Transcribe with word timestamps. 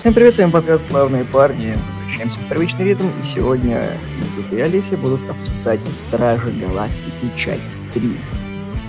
Всем 0.00 0.14
привет, 0.14 0.34
с 0.34 0.38
вами 0.38 0.50
подкаст 0.50 0.88
«Славные 0.88 1.24
парни». 1.24 1.76
Возвращаемся 1.98 2.38
в 2.38 2.48
привычный 2.48 2.86
ритм, 2.86 3.04
и 3.20 3.22
сегодня 3.22 3.82
Никита 4.38 4.56
и 4.56 4.60
Алисия 4.60 4.96
будут 4.96 5.20
обсуждать 5.28 5.80
«Стражи 5.94 6.50
Галактики. 6.52 7.30
Часть 7.36 7.72
3». 7.94 8.16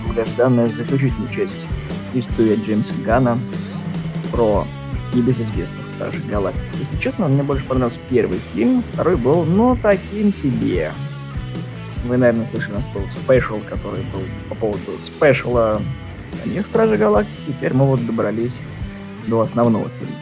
Долгожданная 0.06 0.70
заключительная 0.70 1.30
часть 1.30 1.66
истории 2.14 2.58
Джеймса 2.66 2.94
Гана 3.06 3.38
про 4.32 4.66
небезызвестных 5.14 5.86
Стражей 5.88 6.22
Галактики. 6.30 6.80
Если 6.80 6.98
честно, 6.98 7.28
мне 7.28 7.44
больше 7.44 7.66
понравился 7.66 8.00
первый 8.10 8.40
фильм, 8.54 8.82
второй 8.94 9.18
был, 9.18 9.44
ну, 9.44 9.78
таким 9.82 10.32
себе. 10.32 10.92
Вы, 12.06 12.18
наверное, 12.18 12.46
слышали, 12.46 12.72
у 12.72 12.76
нас 12.76 12.88
был 12.88 13.08
спешл, 13.10 13.60
который 13.70 14.04
был 14.14 14.24
по 14.50 14.56
поводу 14.56 14.98
спешла 14.98 15.82
самих 16.32 16.66
Стражей 16.66 16.98
Галактики. 16.98 17.48
Теперь 17.48 17.74
мы 17.74 17.86
вот 17.86 18.06
добрались 18.06 18.62
до 19.28 19.42
основного 19.42 19.90
фильма. 19.90 20.16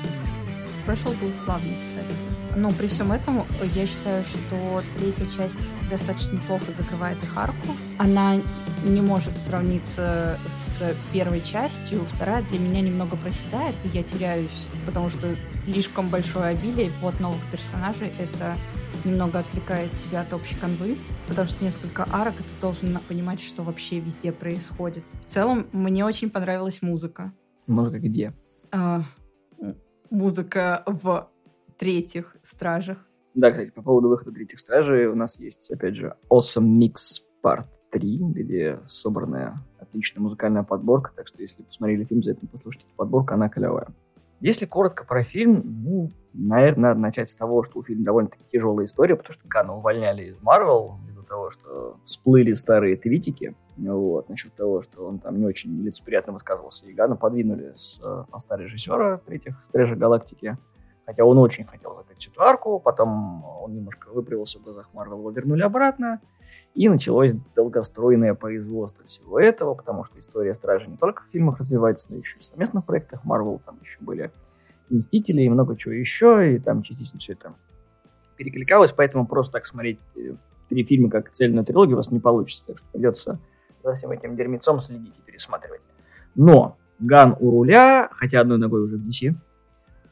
Спешл 0.84 1.14
был 1.22 1.32
славный, 1.32 1.76
кстати. 1.80 2.20
Но 2.56 2.72
при 2.72 2.88
всем 2.88 3.12
этом 3.12 3.44
я 3.76 3.86
считаю, 3.86 4.24
что 4.26 4.82
третья 4.98 5.26
часть 5.38 5.60
достаточно 5.90 6.34
неплохо 6.34 6.66
закрывает 6.76 7.22
их 7.24 7.38
арку. 7.38 7.76
Она 7.98 8.36
не 8.84 9.02
может 9.02 9.40
сравниться 9.40 10.40
с 10.50 10.96
первой 11.14 11.42
частью. 11.42 12.06
Вторая 12.12 12.42
для 12.44 12.60
меня 12.60 12.82
немного 12.82 13.16
проседает, 13.16 13.76
и 13.84 13.90
я 13.90 14.04
теряюсь, 14.04 14.66
потому 14.86 15.10
что 15.10 15.36
слишком 15.50 16.10
большое 16.10 16.46
обилие 16.46 16.92
вот 17.02 17.20
новых 17.20 17.42
персонажей. 17.52 18.12
Это 18.18 18.58
немного 19.06 19.40
отвлекает 19.40 19.92
тебя 20.00 20.22
от 20.22 20.34
общей 20.34 20.56
конвы, 20.56 20.98
потому 21.30 21.48
что 21.48 21.64
несколько 21.64 22.06
арок, 22.12 22.34
и 22.40 22.44
ты 22.44 22.50
должен 22.60 22.98
понимать, 23.08 23.40
что 23.40 23.64
вообще 23.64 24.00
везде 24.00 24.32
происходит. 24.32 25.04
В 25.22 25.26
целом, 25.26 25.68
мне 25.72 26.04
очень 26.04 26.30
понравилась 26.30 26.82
музыка. 26.82 27.32
Музыка 27.68 28.00
где? 28.00 28.34
А, 28.72 29.04
музыка 30.10 30.84
в 30.86 31.30
третьих 31.78 32.36
стражах. 32.42 32.98
Да, 33.36 33.52
кстати, 33.52 33.70
по 33.70 33.82
поводу 33.84 34.10
выхода 34.10 34.32
третьих 34.32 34.60
стражей 34.60 35.06
у 35.06 35.16
нас 35.16 35.40
есть, 35.40 35.72
опять 35.72 35.96
же, 35.96 36.16
Awesome 36.30 36.80
Mix 36.80 37.22
Part 37.44 37.68
3, 37.92 38.18
где 38.32 38.80
собранная 38.86 39.64
отличная 39.80 40.22
музыкальная 40.22 40.64
подборка, 40.64 41.12
так 41.16 41.28
что 41.28 41.42
если 41.42 41.64
посмотрели 41.64 42.04
фильм, 42.04 42.20
обязательно 42.20 42.50
послушайте 42.52 42.88
эту 42.88 42.96
подборку, 42.96 43.34
она 43.34 43.50
клевая. 43.50 43.88
Если 44.42 44.66
коротко 44.66 45.04
про 45.06 45.24
фильм, 45.24 45.62
ну, 45.66 46.12
наверное, 46.34 46.90
надо 46.90 47.02
начать 47.02 47.28
с 47.30 47.36
того, 47.36 47.62
что 47.64 47.80
у 47.80 47.84
фильма 47.84 48.06
довольно-таки 48.06 48.44
тяжелая 48.52 48.86
история, 48.86 49.16
потому 49.16 49.34
что 49.34 49.48
Гана 49.48 49.76
увольняли 49.76 50.32
из 50.32 50.42
Марвел 50.42 50.98
того, 51.30 51.52
что 51.52 51.98
всплыли 52.04 52.54
старые 52.54 52.98
твитики, 52.98 53.56
вот, 53.78 54.28
насчет 54.28 54.54
того, 54.54 54.82
что 54.82 55.06
он 55.06 55.20
там 55.20 55.40
не 55.40 55.46
очень 55.46 55.82
лицеприятно 55.84 56.34
высказывался, 56.34 56.88
и 56.88 56.94
Гана 56.94 57.16
подвинули 57.16 57.72
с, 57.76 58.02
э, 58.04 58.38
старый 58.38 58.66
режиссера 58.66 59.22
третьих 59.26 59.56
Стрежа 59.64 59.96
Галактики, 59.96 60.58
хотя 61.06 61.24
он 61.24 61.38
очень 61.38 61.66
хотел 61.66 61.96
закрыть 61.96 62.28
эту 62.28 62.42
арку, 62.42 62.80
потом 62.80 63.46
он 63.46 63.74
немножко 63.74 64.10
выправился 64.10 64.60
в 64.60 64.64
глазах 64.64 64.90
Марвел, 64.94 65.20
его 65.20 65.32
вернули 65.32 65.62
обратно, 65.62 66.20
и 66.76 66.88
началось 66.88 67.34
долгостройное 67.56 68.34
производство 68.34 69.06
всего 69.06 69.40
этого, 69.40 69.74
потому 69.74 70.06
что 70.06 70.20
история 70.20 70.54
Стражи 70.54 70.88
не 70.88 70.98
только 70.98 71.24
в 71.24 71.32
фильмах 71.32 71.60
развивается, 71.60 72.08
но 72.10 72.18
еще 72.18 72.38
и 72.38 72.42
в 72.42 72.44
совместных 72.44 72.86
проектах 72.86 73.22
Marvel. 73.26 73.60
Там 73.66 73.80
еще 73.82 73.98
были 74.02 74.32
и 74.90 74.96
Мстители, 74.96 75.42
и 75.42 75.50
много 75.50 75.76
чего 75.76 75.94
еще, 75.94 76.56
и 76.56 76.60
там 76.60 76.82
частично 76.82 77.20
все 77.20 77.34
это 77.34 77.54
перекликалось, 78.38 78.94
поэтому 78.94 79.28
просто 79.28 79.54
так 79.54 79.66
смотреть 79.66 80.00
э, 80.16 80.36
три 80.70 80.84
фильма 80.84 81.10
как 81.10 81.32
цельную 81.32 81.66
трилогию 81.66 81.96
у 81.96 81.98
вас 81.98 82.12
не 82.12 82.20
получится, 82.20 82.68
так 82.68 82.78
что 82.78 82.88
придется 82.92 83.40
за 83.84 83.94
всем 83.94 84.12
этим 84.12 84.36
дерьмецом 84.36 84.80
следить 84.80 85.20
и 85.20 85.22
пересматривать. 85.22 85.82
Но 86.36 86.78
Ган 87.00 87.36
у 87.40 87.52
руля, 87.52 88.10
хотя 88.12 88.42
одной 88.42 88.58
ногой 88.58 88.84
уже 88.84 88.98
в 88.98 89.08
DC, 89.08 89.34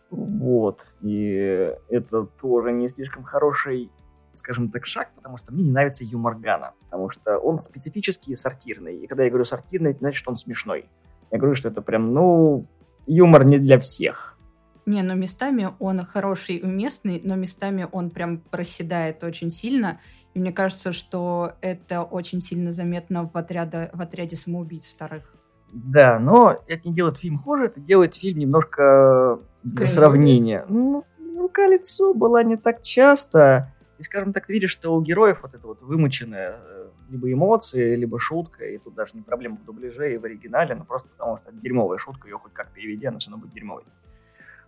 вот, 0.10 0.94
и 1.02 1.74
это 1.90 2.28
тоже 2.42 2.72
не 2.72 2.88
слишком 2.88 3.24
хороший 3.24 3.92
скажем 4.38 4.70
так, 4.70 4.86
шаг, 4.86 5.10
потому 5.16 5.38
что 5.38 5.54
мне 5.54 5.64
не 5.64 5.72
нравится 5.72 6.04
юмор 6.04 6.36
Гана, 6.36 6.74
потому 6.84 7.10
что 7.10 7.38
он 7.38 7.60
специфический 7.60 8.32
и 8.32 8.36
сортирный. 8.36 8.98
И 8.98 9.08
когда 9.08 9.24
я 9.24 9.30
говорю 9.30 9.46
сортирный, 9.46 9.92
это 9.92 10.00
значит, 10.00 10.18
что 10.18 10.32
он 10.32 10.38
смешной. 10.38 10.86
Я 11.32 11.40
говорю, 11.40 11.56
что 11.56 11.70
это 11.70 11.82
прям, 11.82 12.14
ну, 12.14 12.68
юмор 13.06 13.44
не 13.44 13.60
для 13.60 13.80
всех. 13.80 14.38
Не, 14.86 15.02
но 15.02 15.16
местами 15.16 15.70
он 15.80 16.00
хороший 16.06 16.56
и 16.56 16.64
уместный, 16.64 17.22
но 17.24 17.36
местами 17.36 17.88
он 17.92 18.10
прям 18.10 18.38
проседает 18.38 19.24
очень 19.24 19.50
сильно. 19.50 20.00
И 20.38 20.40
мне 20.40 20.52
кажется, 20.52 20.92
что 20.92 21.54
это 21.62 22.04
очень 22.04 22.42
сильно 22.42 22.72
заметно 22.72 23.28
в, 23.28 23.36
отряда, 23.36 23.90
в 23.92 24.02
отряде 24.02 24.36
самоубийц 24.36 24.94
вторых. 24.94 25.34
Да, 25.74 26.20
но 26.20 26.62
это 26.68 26.88
не 26.88 26.94
делает 26.94 27.18
фильм 27.18 27.40
хуже, 27.40 27.66
это 27.66 27.80
делает 27.80 28.16
фильм 28.16 28.38
немножко 28.38 29.40
для 29.64 29.88
сравнения. 29.88 30.64
Ну, 30.70 31.06
рука 31.40 31.66
лицо 31.66 32.14
была 32.14 32.44
не 32.44 32.56
так 32.56 32.84
часто. 32.84 33.74
И, 33.98 34.04
скажем 34.04 34.32
так, 34.32 34.46
ты 34.46 34.54
видишь, 34.54 34.70
что 34.70 34.94
у 34.96 35.02
героев 35.02 35.40
вот 35.42 35.56
это 35.56 35.66
вот 35.66 35.82
вымученное 35.82 36.60
э, 36.64 36.88
либо 37.10 37.34
эмоции, 37.34 37.96
либо 37.96 38.20
шутка, 38.20 38.64
и 38.64 38.78
тут 38.78 38.94
даже 38.94 39.16
не 39.16 39.24
проблема 39.24 39.58
в 39.58 39.66
дубляже 39.66 40.14
и 40.14 40.18
в 40.20 40.26
оригинале, 40.26 40.76
но 40.76 40.86
просто 40.86 41.10
потому 41.10 41.38
что 41.38 41.50
это 41.50 41.58
дерьмовая 41.60 41.98
шутка, 41.98 42.28
ее 42.28 42.38
хоть 42.38 42.54
как 42.54 42.70
переведи, 42.74 43.08
она 43.08 43.18
все 43.18 43.32
равно 43.32 43.44
будет 43.44 43.56
дерьмовой. 43.56 43.86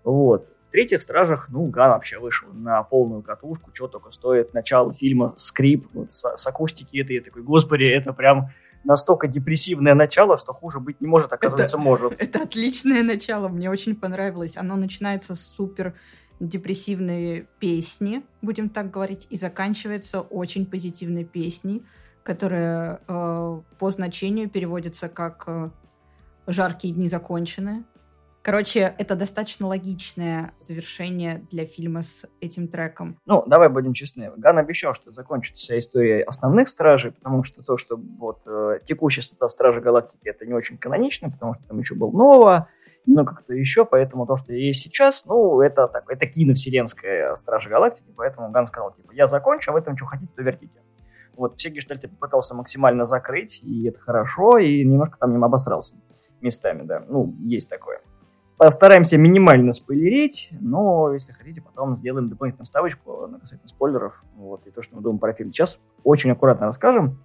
Вот. 0.04 0.48
В 0.70 0.72
третьих 0.72 1.02
стражах, 1.02 1.48
ну, 1.50 1.66
Ган 1.66 1.90
вообще 1.90 2.20
вышел 2.20 2.48
на 2.54 2.84
полную 2.84 3.24
катушку, 3.24 3.72
что 3.74 3.88
только 3.88 4.12
стоит 4.12 4.54
начало 4.54 4.94
фильма, 4.94 5.34
скрип, 5.36 5.88
вот 5.94 6.12
с, 6.12 6.24
с 6.36 6.46
акустики 6.46 7.02
это, 7.02 7.12
я 7.12 7.22
такой, 7.22 7.42
господи, 7.42 7.86
это 7.86 8.14
прям 8.14 8.52
настолько 8.84 9.28
депрессивное 9.28 9.96
начало, 9.96 10.38
что 10.38 10.54
хуже 10.54 10.80
быть 10.80 11.02
не 11.02 11.08
может, 11.08 11.34
оказывается, 11.34 11.78
это, 11.78 11.84
может. 11.84 12.14
Это 12.20 12.44
отличное 12.44 13.02
начало, 13.02 13.48
мне 13.48 13.68
очень 13.72 13.96
понравилось. 13.96 14.58
Оно 14.58 14.76
начинается 14.76 15.34
с 15.34 15.42
супер 15.42 15.96
депрессивные 16.40 17.48
песни, 17.58 18.24
будем 18.44 18.70
так 18.70 18.92
говорить, 18.92 19.26
и 19.32 19.38
заканчивается 19.38 20.22
очень 20.22 20.68
позитивной 20.68 21.26
песней, 21.26 21.84
которая 22.22 23.02
э, 23.08 23.62
по 23.80 23.90
значению 23.90 24.52
переводится 24.52 25.10
как 25.10 25.46
э, 25.48 25.72
«жаркие 26.46 26.94
дни 26.94 27.08
закончены». 27.08 27.86
Короче, 28.42 28.96
это 28.98 29.16
достаточно 29.16 29.68
логичное 29.68 30.54
завершение 30.60 31.46
для 31.52 31.66
фильма 31.66 32.02
с 32.02 32.26
этим 32.40 32.68
треком. 32.68 33.18
Ну, 33.26 33.44
давай 33.46 33.68
будем 33.70 33.94
честны. 33.94 34.32
Ган 34.38 34.58
обещал, 34.58 34.94
что 34.94 35.12
закончится 35.12 35.64
вся 35.64 35.78
история 35.78 36.24
основных 36.24 36.70
стражей, 36.70 37.12
потому 37.12 37.44
что 37.44 37.62
то, 37.64 37.76
что 37.76 37.98
вот 37.98 38.40
э, 38.46 38.80
текущий 38.86 39.22
состав 39.22 39.52
Стражи 39.52 39.82
Галактики, 39.82 40.22
это 40.24 40.46
не 40.46 40.54
очень 40.54 40.78
канонично, 40.78 41.30
потому 41.30 41.56
что 41.56 41.64
там 41.66 41.80
еще 41.80 41.96
был 41.96 42.14
Нова, 42.14 42.70
много 43.06 43.36
кто 43.36 43.54
еще, 43.54 43.86
поэтому 43.86 44.26
то, 44.26 44.38
что 44.38 44.54
есть 44.54 44.82
сейчас, 44.82 45.26
ну, 45.26 45.60
это, 45.62 45.88
так, 45.88 46.10
это 46.10 46.26
киновселенская 46.26 47.36
Стража 47.36 47.70
Галактики, 47.70 48.12
поэтому 48.16 48.50
Ган 48.52 48.66
сказал, 48.68 48.94
типа, 48.94 49.12
я 49.14 49.28
закончу, 49.28 49.72
а 49.72 49.74
в 49.74 49.78
этом 49.78 49.98
что 49.98 50.06
хотите, 50.06 50.32
то 50.36 50.42
вертите. 50.44 50.82
Вот, 51.36 51.58
все 51.58 51.70
гештальты 51.70 52.08
попытался 52.08 52.56
максимально 52.56 53.06
закрыть, 53.06 53.62
и 53.64 53.88
это 53.88 54.00
хорошо, 54.00 54.58
и 54.58 54.84
немножко 54.86 55.18
там 55.20 55.34
им 55.36 55.44
обосрался 55.44 55.96
местами, 56.42 56.84
да, 56.84 57.04
ну, 57.08 57.36
есть 57.40 57.70
такое. 57.70 58.02
Постараемся 58.60 59.18
минимально 59.18 59.72
спойлерить, 59.72 60.50
но 60.60 61.14
если 61.14 61.32
хотите, 61.32 61.62
потом 61.62 61.96
сделаем 61.96 62.28
дополнительную 62.28 62.66
ставочку 62.66 63.26
на 63.26 63.40
касательно 63.40 63.70
спойлеров, 63.70 64.22
вот, 64.36 64.68
и 64.68 64.70
то, 64.70 64.82
что 64.82 64.98
мы 64.98 65.02
думаем 65.02 65.18
про 65.18 65.32
фильм. 65.32 65.54
Сейчас 65.54 65.80
очень 66.04 66.30
аккуратно 66.32 66.66
расскажем, 66.66 67.24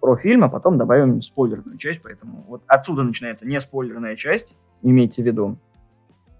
про 0.00 0.18
фильм, 0.18 0.44
а 0.44 0.50
потом 0.50 0.76
добавим 0.76 1.22
спойлерную 1.22 1.78
часть, 1.78 2.02
поэтому 2.02 2.44
вот 2.46 2.60
отсюда 2.66 3.04
начинается 3.04 3.48
не 3.48 3.58
спойлерная 3.58 4.16
часть, 4.16 4.54
имейте 4.82 5.22
в 5.22 5.26
виду, 5.26 5.56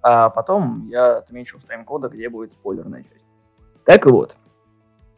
а 0.03 0.29
потом 0.29 0.87
я 0.91 1.17
отмечу 1.17 1.59
в 1.59 1.65
тайм-кода, 1.65 2.11
где 2.11 2.29
будет 2.29 2.53
спойлерная 2.53 3.05
часть. 3.05 3.25
Так 3.87 4.05
и 4.05 4.11
вот. 4.11 4.37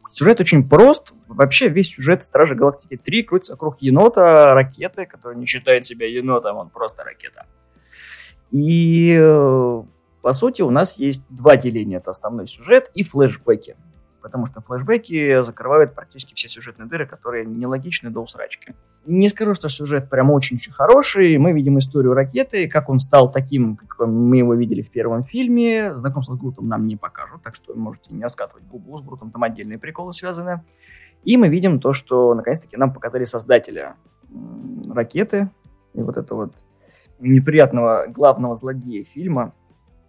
Сюжет 0.09 0.39
очень 0.39 0.67
прост. 0.67 1.13
Вообще 1.27 1.67
весь 1.67 1.93
сюжет 1.93 2.23
Стражи 2.23 2.55
Галактики 2.55 2.95
3 2.95 3.23
крутится 3.23 3.53
вокруг 3.53 3.81
енота, 3.81 4.53
ракеты, 4.53 5.05
который 5.05 5.35
не 5.35 5.45
считает 5.45 5.85
себя 5.85 6.07
енотом, 6.07 6.55
он 6.55 6.69
просто 6.69 7.03
ракета. 7.03 7.45
И 8.51 9.15
э, 9.19 9.83
по 10.21 10.33
сути 10.33 10.61
у 10.61 10.69
нас 10.69 10.97
есть 10.97 11.23
два 11.29 11.57
деления. 11.57 11.97
Это 11.97 12.11
основной 12.11 12.47
сюжет 12.47 12.89
и 12.93 13.03
флешбеки 13.03 13.75
потому 14.21 14.45
что 14.45 14.61
флешбеки 14.61 15.41
закрывают 15.43 15.95
практически 15.95 16.33
все 16.33 16.47
сюжетные 16.47 16.87
дыры, 16.87 17.05
которые 17.05 17.45
нелогичны 17.45 18.09
до 18.09 18.21
усрачки. 18.21 18.75
Не 19.05 19.27
скажу, 19.27 19.53
что 19.53 19.69
сюжет 19.69 20.09
прям 20.09 20.29
очень-очень 20.31 20.71
хороший. 20.71 21.37
Мы 21.37 21.53
видим 21.53 21.79
историю 21.79 22.13
ракеты, 22.13 22.67
как 22.67 22.89
он 22.89 22.99
стал 22.99 23.31
таким, 23.31 23.77
как 23.77 24.07
мы 24.07 24.37
его 24.37 24.53
видели 24.53 24.81
в 24.81 24.91
первом 24.91 25.23
фильме. 25.23 25.97
Знакомство 25.97 26.35
с 26.35 26.37
Грутом 26.37 26.67
нам 26.67 26.87
не 26.87 26.95
покажут, 26.95 27.41
так 27.41 27.55
что 27.55 27.73
можете 27.75 28.13
не 28.13 28.21
раскатывать 28.21 28.65
губу 28.65 28.97
с 28.97 29.01
Грутом, 29.01 29.31
там 29.31 29.43
отдельные 29.43 29.79
приколы 29.79 30.13
связаны. 30.13 30.63
И 31.23 31.37
мы 31.37 31.49
видим 31.49 31.79
то, 31.79 31.93
что 31.93 32.33
наконец-таки 32.33 32.77
нам 32.77 32.93
показали 32.93 33.23
создателя 33.23 33.95
ракеты. 34.89 35.49
И 35.93 36.01
вот 36.01 36.17
это 36.17 36.35
вот 36.35 36.53
неприятного 37.19 38.05
главного 38.07 38.55
злодея 38.55 39.03
фильма. 39.03 39.53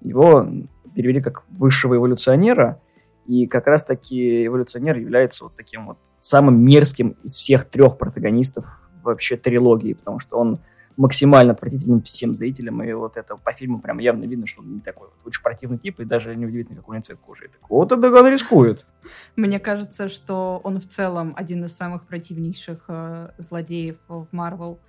Его 0.00 0.46
перевели 0.94 1.20
как 1.20 1.44
высшего 1.50 1.96
эволюционера– 1.96 2.80
и 3.30 3.46
как 3.46 3.68
раз-таки 3.68 4.46
эволюционер 4.46 4.98
является 4.98 5.44
вот 5.44 5.54
таким 5.54 5.86
вот 5.86 5.98
самым 6.18 6.64
мерзким 6.64 7.10
из 7.22 7.36
всех 7.36 7.64
трех 7.64 7.96
протагонистов 7.96 8.66
вообще 9.04 9.36
трилогии, 9.36 9.92
потому 9.92 10.18
что 10.18 10.36
он 10.36 10.58
максимально 10.96 11.52
отвратительным 11.52 12.02
всем 12.02 12.34
зрителям, 12.34 12.82
и 12.82 12.92
вот 12.92 13.16
это 13.16 13.36
по 13.36 13.52
фильму 13.52 13.80
прям 13.80 14.00
явно 14.00 14.24
видно, 14.24 14.48
что 14.48 14.62
он 14.62 14.74
не 14.74 14.80
такой 14.80 15.08
вот 15.08 15.16
очень 15.24 15.42
противный 15.44 15.78
тип, 15.78 16.00
и 16.00 16.04
даже 16.04 16.34
неудивительно, 16.34 16.78
какой 16.78 16.94
у 16.94 16.96
него 16.96 17.04
цвет 17.04 17.18
кожи. 17.20 17.44
И 17.44 17.48
так, 17.48 17.70
вот 17.70 17.92
это 17.92 18.08
он 18.08 18.28
рискует. 18.28 18.84
Мне 19.36 19.60
кажется, 19.60 20.08
что 20.08 20.60
он 20.64 20.80
в 20.80 20.86
целом 20.86 21.32
один 21.36 21.64
из 21.64 21.76
самых 21.76 22.08
противнейших 22.08 22.86
э, 22.88 23.30
злодеев 23.38 23.96
в 24.08 24.26
Марвел, 24.32 24.80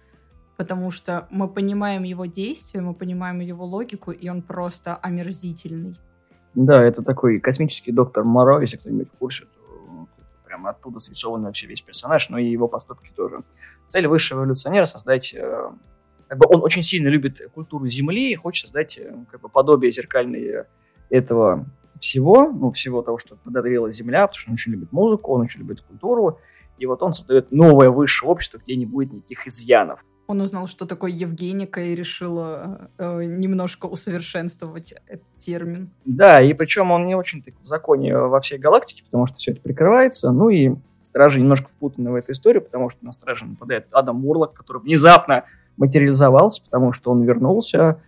потому 0.62 0.92
что 0.92 1.28
мы 1.31 1.48
понимаем 1.48 2.04
его 2.04 2.25
действия, 2.28 2.81
мы 2.81 2.94
понимаем 2.94 3.40
его 3.40 3.66
логику, 3.66 4.12
и 4.12 4.30
он 4.30 4.44
просто 4.44 4.96
омерзительный. 4.96 5.98
Да, 6.54 6.84
это 6.84 7.02
такой 7.02 7.40
космический 7.40 7.92
доктор 7.92 8.24
Моро, 8.24 8.62
если 8.62 8.78
кто-нибудь 8.78 9.10
в 9.10 9.13
курсе, 9.13 9.46
то 9.46 10.08
прям 10.46 10.68
оттуда 10.68 11.00
срисован 11.00 11.46
вообще 11.46 11.66
весь 11.66 11.81
персонаж, 11.81 12.30
но 12.30 12.38
и 12.38 12.46
его 12.46 12.68
поступки 12.68 13.12
тоже. 13.16 13.42
Цель 13.88 14.06
высшего 14.06 14.42
эволюционера 14.42 14.86
создать 14.86 15.34
э, 15.34 15.72
как 16.28 16.38
бы 16.38 16.46
он 16.48 16.62
очень 16.62 16.84
сильно 16.84 17.08
любит 17.08 17.42
культуру 17.56 17.88
Земли 17.88 18.31
и 18.31 18.36
хочет 18.36 18.66
создать 18.66 19.00
э, 19.00 19.16
как 19.31 19.42
бы 19.42 19.50
подобие 19.50 19.92
зеркальное 19.92 20.68
этого 21.10 21.66
всего, 22.00 22.52
ну, 22.52 22.72
всего 22.72 23.02
того, 23.02 23.18
что 23.18 23.36
подарила 23.36 23.92
Земля, 23.92 24.28
потому 24.28 24.38
что 24.38 24.52
он 24.52 24.54
очень 24.54 24.74
любит 24.74 24.92
музыку, 24.92 25.34
он 25.34 25.42
очень 25.42 25.62
любит 25.62 25.81
культуру, 25.81 26.38
и 26.78 26.86
вот 26.86 27.02
он 27.02 27.13
создает 27.13 27.52
новое 27.52 27.90
высшее 27.90 28.30
общество, 28.30 28.60
где 28.60 28.75
не 28.75 28.86
будет 28.86 29.12
никаких 29.12 29.48
изъянов. 29.48 30.06
Он 30.31 30.39
узнал, 30.39 30.66
что 30.66 30.86
такое 30.86 31.12
Евгеника, 31.12 31.81
и 31.81 31.94
решил 31.94 32.39
э, 32.39 32.88
э 32.98 33.24
немножко 33.25 33.88
усовершенствовать 33.88 34.94
этот 35.06 35.28
термин. 35.38 35.89
Да, 36.06 36.39
и 36.39 36.54
причем 36.54 36.92
он 36.92 37.06
не 37.06 37.16
очень 37.16 37.44
в 37.62 37.66
законе 37.66 38.16
во 38.16 38.39
всей 38.39 38.57
галактике, 38.57 39.04
потому 39.04 39.28
что 39.28 39.39
все 39.39 39.51
это 39.51 39.60
прикрывается. 39.60 40.31
Ну 40.31 40.48
и 40.48 40.75
стражи 41.01 41.42
немножко 41.42 41.68
впутаны 41.68 42.12
в 42.12 42.16
эту 42.16 42.31
историю, 42.31 42.62
потому 42.62 42.89
что 42.89 43.04
на 43.04 43.12
стражи 43.12 43.45
нападает 43.45 43.88
Адам 43.92 44.22
Мурлок, 44.22 44.54
который 44.54 44.81
внезапно 44.81 45.44
материализовался, 45.75 46.63
потому 46.63 46.94
что 46.94 47.12
он 47.12 47.24
вернулся, 47.24 48.01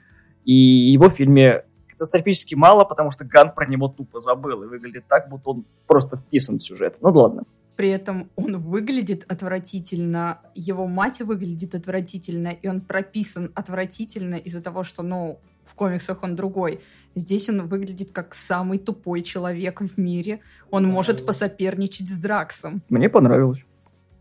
и 0.45 0.53
его 0.53 1.09
в 1.09 1.13
фильме 1.13 1.65
катастрофически 1.89 2.55
мало, 2.55 2.85
потому 2.85 3.11
что 3.11 3.25
Ган 3.25 3.51
про 3.51 3.65
него 3.65 3.89
тупо 3.89 4.21
забыл, 4.21 4.63
и 4.63 4.67
выглядит 4.67 5.03
так, 5.09 5.27
будто 5.27 5.49
он 5.49 5.65
просто 5.87 6.15
вписан 6.15 6.59
в 6.59 6.63
сюжет. 6.63 6.95
Ну 7.01 7.09
ладно. 7.09 7.43
При 7.75 7.89
этом 7.89 8.29
он 8.35 8.59
выглядит 8.61 9.25
отвратительно, 9.31 10.39
его 10.53 10.87
мать 10.87 11.21
выглядит 11.21 11.73
отвратительно, 11.73 12.49
и 12.49 12.67
он 12.67 12.81
прописан 12.81 13.51
отвратительно 13.55 14.35
из-за 14.35 14.61
того, 14.61 14.83
что, 14.83 15.01
ну, 15.01 15.39
в 15.65 15.75
комиксах 15.75 16.23
он 16.23 16.35
другой. 16.35 16.81
Здесь 17.15 17.49
он 17.49 17.65
выглядит 17.67 18.11
как 18.11 18.33
самый 18.33 18.77
тупой 18.77 19.21
человек 19.21 19.81
в 19.81 19.97
мире. 19.97 20.41
Он 20.69 20.85
может 20.85 21.25
посоперничать 21.25 22.09
с 22.09 22.17
Драксом. 22.17 22.83
Мне 22.89 23.09
понравилось. 23.09 23.61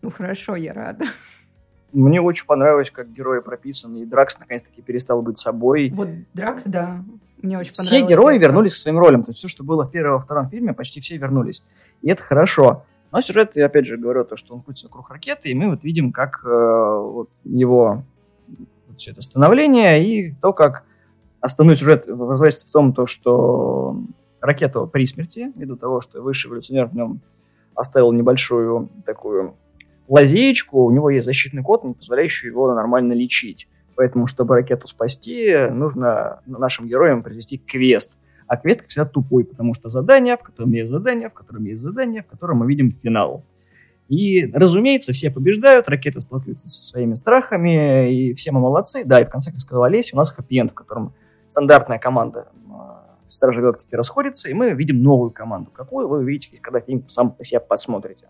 Ну 0.03 0.11
хорошо, 0.11 0.57
я 0.57 0.73
рада. 0.73 1.05
Мне 1.93 2.21
очень 2.21 2.47
понравилось, 2.47 2.91
как 2.91 3.13
герои 3.13 3.41
прописаны, 3.41 4.03
и 4.03 4.07
Дракс 4.07 4.39
наконец-таки 4.39 4.81
перестал 4.81 5.21
быть 5.21 5.37
собой. 5.37 5.91
Вот 5.91 6.09
Дракс, 6.33 6.63
да, 6.65 7.05
мне 7.43 7.59
очень 7.59 7.73
понравилось. 7.73 7.87
Все 7.87 8.07
герои 8.07 8.37
это. 8.37 8.45
вернулись 8.45 8.73
к 8.73 8.77
своим 8.77 8.99
ролям, 8.99 9.25
то 9.25 9.31
есть 9.31 9.41
все, 9.41 9.49
что 9.49 9.63
было 9.63 9.85
в 9.85 9.91
первом 9.91 10.21
и 10.21 10.23
втором 10.23 10.49
фильме, 10.49 10.73
почти 10.73 11.01
все 11.01 11.19
вернулись. 11.19 11.65
И 12.01 12.09
это 12.09 12.23
хорошо. 12.23 12.87
Но 13.13 13.21
сюжет, 13.21 13.57
я 13.57 13.67
опять 13.67 13.87
же 13.87 13.99
говорю, 13.99 14.25
то, 14.25 14.37
что 14.37 14.55
он 14.55 14.63
крутится 14.63 14.87
вокруг 14.87 15.11
ракеты, 15.11 15.51
и 15.51 15.55
мы 15.55 15.69
вот 15.69 15.85
видим, 15.85 16.13
как 16.13 16.41
э, 16.45 16.49
вот 16.49 17.29
его 17.45 18.05
вот 18.89 18.99
все 18.99 19.11
это 19.11 19.21
становление 19.21 20.03
и 20.03 20.35
то, 20.41 20.55
как 20.55 20.85
основной 21.41 21.77
сюжет 21.77 22.07
возвращается 22.07 22.69
в 22.69 22.71
том, 22.71 22.95
то, 22.95 23.07
что 23.07 23.99
ракета 24.41 24.87
при 24.87 25.05
смерти, 25.05 25.53
ввиду 25.55 25.77
того, 25.77 26.01
что 26.01 26.23
высший 26.23 26.49
эволюционер 26.49 26.87
в 26.87 26.95
нем 26.95 27.21
оставил 27.75 28.13
небольшую 28.13 28.89
такую 29.05 29.57
лазеечку, 30.09 30.85
у 30.85 30.91
него 30.91 31.11
есть 31.11 31.27
защитный 31.27 31.63
код, 31.63 31.85
не 31.85 31.95
позволяющий 31.95 32.49
его 32.49 32.75
нормально 32.75 33.13
лечить. 33.13 33.69
Поэтому, 33.95 34.27
чтобы 34.27 34.55
ракету 34.57 34.87
спасти, 34.87 35.55
нужно 35.71 36.41
нашим 36.47 36.89
героям 36.89 37.23
произвести 37.23 37.59
квест. 37.59 38.19
А 38.53 38.59
квест, 38.59 38.83
как 38.83 38.91
всегда, 38.91 39.09
тупой, 39.09 39.45
потому 39.45 39.73
что 39.73 39.89
задание, 39.89 40.37
в 40.37 40.43
котором 40.43 40.73
есть 40.73 40.91
задание, 40.91 41.31
в 41.31 41.33
котором 41.33 41.65
есть 41.65 41.81
задание, 41.81 42.23
в 42.23 42.27
котором 42.27 42.59
мы 42.59 42.67
видим 42.67 42.95
финал. 43.03 43.47
И, 44.11 44.53
разумеется, 44.53 45.15
все 45.15 45.31
побеждают, 45.31 45.89
ракета 45.89 46.21
сталкивается 46.21 46.69
со 46.69 46.85
своими 46.85 47.15
страхами, 47.15 48.13
и 48.15 48.35
все 48.35 48.53
мы 48.53 48.61
молодцы. 48.61 49.05
Да, 49.07 49.23
и 49.23 49.25
в 49.25 49.31
конце, 49.31 49.53
как 49.53 49.61
сказала 49.61 49.87
Олеся, 49.87 50.15
у 50.15 50.19
нас 50.19 50.31
хэппи 50.33 50.69
в 50.69 50.75
котором 50.75 51.15
стандартная 51.49 51.99
команда 51.99 52.49
Стражи 53.27 53.63
Галактики 53.63 53.95
расходится, 53.95 54.51
и 54.51 54.53
мы 54.53 54.73
видим 54.75 55.03
новую 55.03 55.31
команду. 55.31 55.71
Какую 55.71 56.07
вы 56.07 56.19
увидите, 56.19 56.59
когда 56.61 56.81
фильм 56.81 57.09
сам 57.09 57.31
по 57.31 57.45
себе 57.45 57.59
посмотрите. 57.59 58.27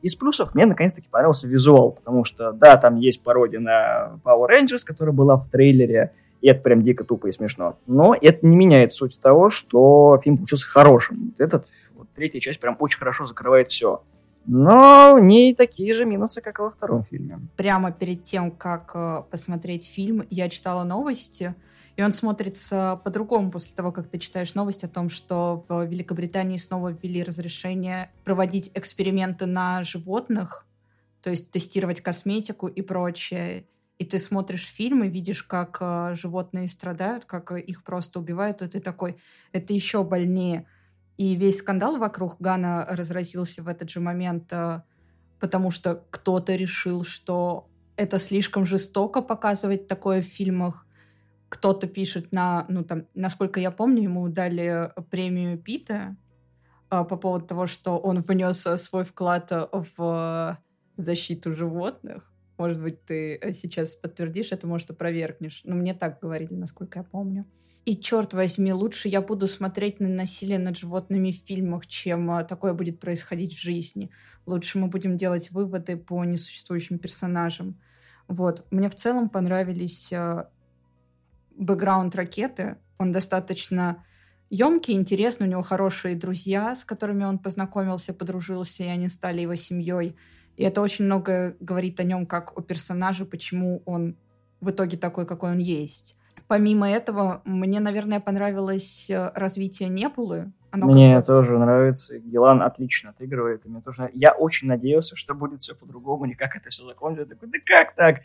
Из 0.00 0.14
плюсов 0.14 0.54
мне 0.54 0.64
наконец-таки 0.64 1.08
понравился 1.10 1.46
визуал, 1.46 1.92
потому 1.92 2.24
что, 2.24 2.52
да, 2.52 2.78
там 2.78 2.96
есть 2.96 3.22
пародия 3.22 3.60
на 3.60 4.18
Power 4.24 4.48
Rangers, 4.48 4.86
которая 4.86 5.14
была 5.14 5.36
в 5.36 5.50
трейлере, 5.50 6.14
и 6.40 6.48
это 6.48 6.60
прям 6.60 6.82
дико 6.82 7.04
тупо 7.04 7.26
и 7.28 7.32
смешно. 7.32 7.78
Но 7.86 8.14
это 8.20 8.46
не 8.46 8.56
меняет 8.56 8.92
суть 8.92 9.20
того, 9.20 9.50
что 9.50 10.18
фильм 10.22 10.38
получился 10.38 10.66
хорошим. 10.66 11.34
Этот, 11.38 11.66
вот, 11.94 12.08
третья 12.14 12.40
часть 12.40 12.60
прям 12.60 12.76
очень 12.78 12.98
хорошо 12.98 13.26
закрывает 13.26 13.70
все. 13.70 14.02
Но 14.46 15.18
не 15.18 15.54
такие 15.54 15.94
же 15.94 16.04
минусы, 16.04 16.40
как 16.40 16.58
и 16.58 16.62
во 16.62 16.70
втором 16.70 17.04
фильме. 17.04 17.40
Прямо 17.56 17.92
перед 17.92 18.22
тем, 18.22 18.50
как 18.50 18.92
э, 18.94 19.22
посмотреть 19.30 19.86
фильм, 19.86 20.26
я 20.30 20.48
читала 20.48 20.84
новости, 20.84 21.54
и 21.96 22.02
он 22.02 22.12
смотрится 22.12 23.00
по-другому 23.04 23.50
после 23.50 23.76
того, 23.76 23.92
как 23.92 24.06
ты 24.06 24.18
читаешь 24.18 24.54
новость 24.54 24.84
о 24.84 24.88
том, 24.88 25.10
что 25.10 25.64
в 25.68 25.84
Великобритании 25.84 26.56
снова 26.56 26.90
ввели 26.90 27.22
разрешение 27.22 28.10
проводить 28.24 28.70
эксперименты 28.74 29.44
на 29.44 29.82
животных, 29.82 30.66
то 31.22 31.28
есть 31.28 31.50
тестировать 31.50 32.00
косметику 32.00 32.66
и 32.66 32.80
прочее. 32.80 33.66
И 34.00 34.04
ты 34.06 34.18
смотришь 34.18 34.64
фильм 34.64 35.04
и 35.04 35.10
видишь, 35.10 35.42
как 35.42 35.76
э, 35.82 36.14
животные 36.14 36.68
страдают, 36.68 37.26
как 37.26 37.52
их 37.52 37.84
просто 37.84 38.18
убивают, 38.18 38.62
и 38.62 38.66
ты 38.66 38.80
такой, 38.80 39.18
это 39.52 39.74
еще 39.74 40.04
больнее. 40.04 40.66
И 41.18 41.36
весь 41.36 41.58
скандал 41.58 41.98
вокруг 41.98 42.36
Гана 42.40 42.86
разразился 42.88 43.62
в 43.62 43.68
этот 43.68 43.90
же 43.90 44.00
момент, 44.00 44.50
э, 44.54 44.80
потому 45.38 45.70
что 45.70 46.02
кто-то 46.08 46.54
решил, 46.54 47.04
что 47.04 47.68
это 47.96 48.18
слишком 48.18 48.64
жестоко 48.64 49.20
показывать 49.20 49.86
такое 49.86 50.22
в 50.22 50.24
фильмах, 50.26 50.86
кто-то 51.50 51.86
пишет 51.86 52.32
на, 52.32 52.64
ну 52.70 52.84
там, 52.84 53.04
насколько 53.12 53.60
я 53.60 53.70
помню, 53.70 54.04
ему 54.04 54.30
дали 54.30 54.94
премию 55.10 55.58
Пита 55.58 56.16
а, 56.88 57.04
по 57.04 57.16
поводу 57.16 57.44
того, 57.44 57.66
что 57.66 57.98
он 57.98 58.22
внес 58.22 58.66
свой 58.76 59.04
вклад 59.04 59.52
в 59.98 60.58
защиту 60.96 61.54
животных. 61.54 62.29
Может 62.60 62.78
быть, 62.78 63.06
ты 63.06 63.40
сейчас 63.54 63.96
подтвердишь 63.96 64.52
это, 64.52 64.66
может, 64.66 64.90
опровергнешь. 64.90 65.62
Но 65.64 65.74
мне 65.74 65.94
так 65.94 66.20
говорили, 66.20 66.52
насколько 66.52 66.98
я 66.98 67.02
помню. 67.02 67.46
И 67.86 67.96
черт 67.96 68.34
возьми, 68.34 68.70
лучше 68.74 69.08
я 69.08 69.22
буду 69.22 69.48
смотреть 69.48 69.98
на 69.98 70.08
насилие 70.08 70.58
над 70.58 70.76
животными 70.76 71.32
в 71.32 71.36
фильмах, 71.36 71.86
чем 71.86 72.30
а, 72.30 72.44
такое 72.44 72.74
будет 72.74 73.00
происходить 73.00 73.54
в 73.54 73.58
жизни. 73.58 74.10
Лучше 74.44 74.78
мы 74.78 74.88
будем 74.88 75.16
делать 75.16 75.50
выводы 75.50 75.96
по 75.96 76.22
несуществующим 76.22 76.98
персонажам. 76.98 77.80
Вот. 78.28 78.66
Мне 78.70 78.90
в 78.90 78.94
целом 78.94 79.30
понравились 79.30 80.12
а, 80.12 80.50
бэкграунд 81.56 82.14
ракеты. 82.14 82.76
Он 82.98 83.10
достаточно 83.10 84.04
емкий, 84.50 84.92
интересный, 84.92 85.46
у 85.46 85.50
него 85.50 85.62
хорошие 85.62 86.14
друзья, 86.14 86.74
с 86.74 86.84
которыми 86.84 87.24
он 87.24 87.38
познакомился, 87.38 88.12
подружился, 88.12 88.82
и 88.82 88.88
они 88.88 89.08
стали 89.08 89.40
его 89.40 89.54
семьей. 89.54 90.14
И 90.60 90.62
это 90.62 90.82
очень 90.82 91.06
много 91.06 91.56
говорит 91.58 92.00
о 92.00 92.02
нем 92.02 92.26
как 92.26 92.52
о 92.54 92.60
персонаже, 92.60 93.24
почему 93.24 93.82
он 93.86 94.18
в 94.60 94.68
итоге 94.68 94.98
такой, 94.98 95.24
какой 95.24 95.52
он 95.52 95.58
есть. 95.58 96.18
Помимо 96.48 96.86
этого, 96.86 97.40
мне, 97.46 97.80
наверное, 97.80 98.20
понравилось 98.20 99.08
э, 99.08 99.30
развитие 99.34 99.88
Непулы. 99.88 100.52
Оно 100.70 100.88
мне 100.88 101.16
как... 101.16 101.24
тоже 101.24 101.58
нравится. 101.58 102.18
Гелан 102.18 102.60
отлично 102.60 103.08
отыгрывает. 103.08 103.64
И 103.64 103.70
мне 103.70 103.80
тоже... 103.80 104.10
Я 104.12 104.32
очень 104.32 104.68
надеялся, 104.68 105.16
что 105.16 105.34
будет 105.34 105.62
все 105.62 105.74
по-другому, 105.74 106.26
не 106.26 106.34
как 106.34 106.54
это 106.54 106.68
все 106.68 106.84
закончится. 106.84 107.30
Такой, 107.30 107.48
да 107.48 107.58
как 107.64 107.94
так? 107.94 108.16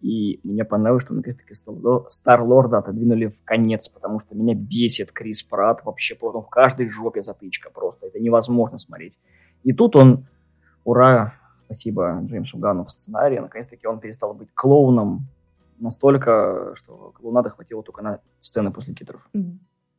И 0.00 0.38
мне 0.44 0.64
понравилось, 0.64 1.02
что 1.02 1.14
наконец-таки 1.14 1.54
Стар-Лорда 1.54 2.78
отодвинули 2.78 3.26
в 3.26 3.42
конец, 3.42 3.88
потому 3.88 4.20
что 4.20 4.36
меня 4.36 4.54
бесит 4.54 5.10
Крис 5.10 5.42
Пратт 5.42 5.84
вообще, 5.84 6.14
потом 6.14 6.42
в 6.42 6.48
каждой 6.48 6.88
жопе 6.88 7.20
затычка 7.20 7.68
просто. 7.68 8.06
Это 8.06 8.20
невозможно 8.20 8.78
смотреть. 8.78 9.18
И 9.64 9.72
тут 9.72 9.96
он, 9.96 10.28
ура, 10.84 11.34
спасибо 11.70 12.20
Джеймсу 12.24 12.58
Ганну 12.58 12.84
в 12.84 12.90
сценарии, 12.90 13.38
наконец-таки 13.38 13.86
он 13.86 14.00
перестал 14.00 14.34
быть 14.34 14.48
клоуном 14.54 15.28
настолько, 15.78 16.72
что 16.74 17.12
клоунада 17.16 17.50
хватило 17.50 17.82
только 17.84 18.02
на 18.02 18.18
сцены 18.40 18.72
после 18.72 18.92
титров. 18.92 19.28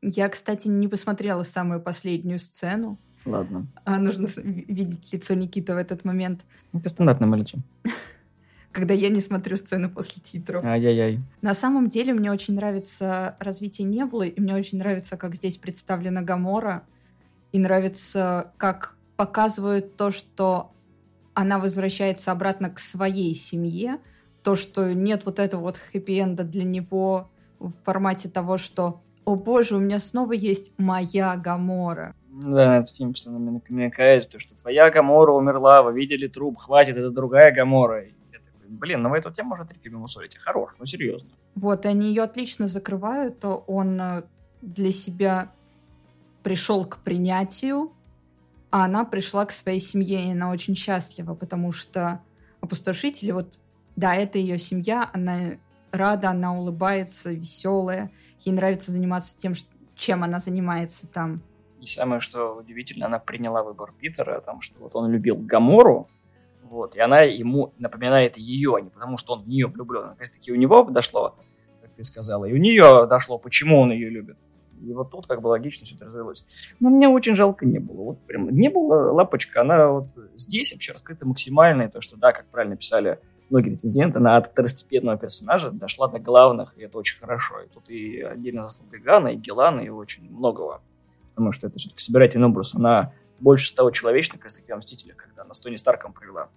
Я, 0.02 0.28
кстати, 0.28 0.68
не 0.68 0.90
посмотрела 0.90 1.44
самую 1.44 1.82
последнюю 1.82 2.40
сцену. 2.40 3.00
Ладно. 3.26 3.68
А 3.86 4.00
нужно 4.00 4.28
видеть 4.44 5.14
лицо 5.14 5.34
Никиты 5.34 5.74
в 5.74 5.78
этот 5.78 6.04
момент. 6.04 6.42
Это 6.74 6.90
стандартное 6.90 7.28
мое 7.28 7.42
лицо. 7.42 7.60
когда 8.72 8.94
я 8.94 9.10
не 9.10 9.22
смотрю 9.22 9.56
сцены 9.56 9.90
после 9.90 10.22
титров. 10.22 10.66
Ай-яй-яй. 10.66 11.20
На 11.42 11.54
самом 11.54 11.88
деле 11.88 12.14
мне 12.14 12.32
очень 12.32 12.56
нравится 12.56 13.38
развитие 13.40 13.88
Небулы, 13.88 14.28
и 14.28 14.42
мне 14.42 14.56
очень 14.56 14.78
нравится, 14.78 15.18
как 15.18 15.36
здесь 15.36 15.58
представлена 15.58 16.22
Гамора, 16.22 16.84
и 17.52 17.60
нравится, 17.60 18.52
как 18.58 18.96
показывают 19.18 19.96
то, 19.96 20.12
что 20.12 20.72
она 21.34 21.60
возвращается 21.60 22.32
обратно 22.32 22.70
к 22.70 22.80
своей 22.80 23.36
семье, 23.36 24.00
то, 24.44 24.56
что 24.56 24.94
нет 24.94 25.26
вот 25.26 25.40
этого 25.40 25.62
вот 25.62 25.78
хэппи-энда 25.78 26.44
для 26.44 26.64
него 26.64 27.30
в 27.60 27.72
формате 27.84 28.30
того, 28.30 28.58
что 28.58 29.02
«О 29.24 29.36
боже, 29.36 29.76
у 29.76 29.80
меня 29.80 30.00
снова 30.00 30.34
есть 30.34 30.74
моя 30.78 31.36
Гамора». 31.36 32.16
Да, 32.32 32.78
этот 32.78 32.96
фильм 32.96 33.14
постоянно 33.14 33.62
намекает, 33.70 34.30
то, 34.30 34.40
что 34.40 34.56
твоя 34.56 34.90
Гамора 34.90 35.34
умерла, 35.34 35.84
вы 35.84 35.94
видели 35.94 36.28
труп, 36.28 36.58
хватит, 36.58 36.96
это 36.98 37.12
другая 37.12 37.52
Гамора. 37.54 38.06
я 38.06 38.40
такой, 38.40 38.70
блин, 38.70 39.04
ну 39.04 39.10
вы 39.10 39.18
эту 39.18 39.32
тему 39.32 39.54
уже 39.54 39.66
три 39.66 39.78
фильма 39.80 40.00
мусорите, 40.00 40.40
хорош, 40.40 40.72
ну 40.80 40.86
серьезно. 40.86 41.30
Вот, 41.56 41.86
они 41.86 42.08
ее 42.08 42.24
отлично 42.24 42.68
закрывают, 42.68 43.40
то 43.40 43.64
он 43.68 44.00
э, 44.00 44.24
для 44.62 44.92
себя 44.92 45.52
пришел 46.42 46.86
к 46.86 47.00
принятию, 47.00 47.92
а 48.72 48.86
она 48.86 49.04
пришла 49.04 49.46
к 49.46 49.52
своей 49.52 49.80
семье, 49.80 50.28
и 50.28 50.32
она 50.32 50.50
очень 50.50 50.76
счастлива, 50.76 51.36
потому 51.36 51.72
что 51.72 52.22
опустошители, 52.62 53.32
вот, 53.32 53.60
да, 53.96 54.16
это 54.16 54.40
ее 54.40 54.58
семья, 54.58 55.10
она 55.14 55.58
рада, 55.92 56.30
она 56.30 56.56
улыбается, 56.56 57.32
веселая, 57.32 58.12
ей 58.40 58.54
нравится 58.54 58.92
заниматься 58.92 59.38
тем, 59.38 59.54
чем 59.96 60.24
она 60.24 60.40
занимается 60.40 61.08
там. 61.08 61.42
И 61.82 61.86
самое, 61.86 62.22
что 62.22 62.56
удивительно, 62.56 63.08
она 63.08 63.20
приняла 63.20 63.64
выбор 63.64 63.94
Питера, 64.00 64.40
там, 64.40 64.62
что 64.62 64.80
вот 64.80 64.96
он 64.96 65.12
любил 65.12 65.36
Гамору, 65.36 66.10
вот, 66.64 66.96
и 66.96 67.02
она 67.02 67.22
ему 67.22 67.74
напоминает 67.78 68.38
ее, 68.38 68.76
а 68.78 68.82
не 68.82 68.90
потому, 68.90 69.18
что 69.18 69.34
он 69.34 69.44
в 69.44 69.48
нее 69.48 69.68
влюблен. 69.68 70.08
Наконец-таки 70.08 70.54
у 70.54 70.56
него 70.56 70.84
дошло, 70.84 71.36
как 71.82 71.94
ты 71.94 72.04
сказала, 72.06 72.46
и 72.46 72.54
у 72.54 72.58
нее 72.58 73.06
дошло, 73.08 73.38
почему 73.38 73.82
он 73.82 73.92
ее 73.92 74.10
любит. 74.10 74.38
И 74.82 74.94
вот 74.94 75.12
тут 75.12 75.28
как 75.28 75.42
бы 75.42 75.48
логично 75.48 75.86
все 75.86 75.96
это 75.96 76.06
развелось. 76.06 76.46
Но 76.80 76.90
мне 76.90 77.08
очень 77.08 77.36
жалко 77.36 77.66
не 77.66 77.80
было. 77.80 78.04
Вот 78.04 78.26
прям 78.26 78.50
не 78.50 78.70
было 78.70 79.12
лапочка. 79.12 79.62
Она 79.62 79.88
вот 79.90 80.08
здесь 80.36 80.74
вообще 80.74 80.94
раскрыта 80.94 81.28
максимально. 81.28 81.84
И 81.84 81.88
то, 81.90 82.02
что, 82.02 82.18
да, 82.18 82.32
как 82.32 82.46
правильно 82.48 82.76
писали 82.76 83.20
многие 83.50 83.72
рецензенты, 83.72 84.18
она 84.18 84.38
от 84.38 84.52
второстепенного 84.52 85.18
персонажа 85.18 85.72
дошла 85.72 86.08
до 86.08 86.20
главных, 86.20 86.74
и 86.78 86.84
это 86.84 86.98
очень 86.98 87.20
хорошо. 87.20 87.60
И 87.60 87.68
тут 87.68 87.90
и 87.90 88.22
отдельно 88.22 88.64
заслуга 88.64 88.98
Гана, 88.98 89.28
и 89.30 89.36
Гелана, 89.36 89.82
и 89.82 89.90
очень 89.90 90.30
многого. 90.32 90.82
Потому 91.36 91.52
что 91.52 91.68
это 91.68 91.78
все-таки 91.78 92.02
собирательный 92.02 92.48
образ. 92.48 92.74
Она 92.76 93.14
больше 93.40 93.68
стала 93.68 93.92
человечной, 93.92 94.38
как 94.38 94.46
раз 94.46 94.54
таки 94.54 94.72
в 94.72 94.78
«Мстителях», 94.78 95.18
когда 95.18 95.44
она 95.44 95.54
с 95.54 95.60
Тони 95.60 95.76
Старком 95.76 96.14
провела 96.14 96.50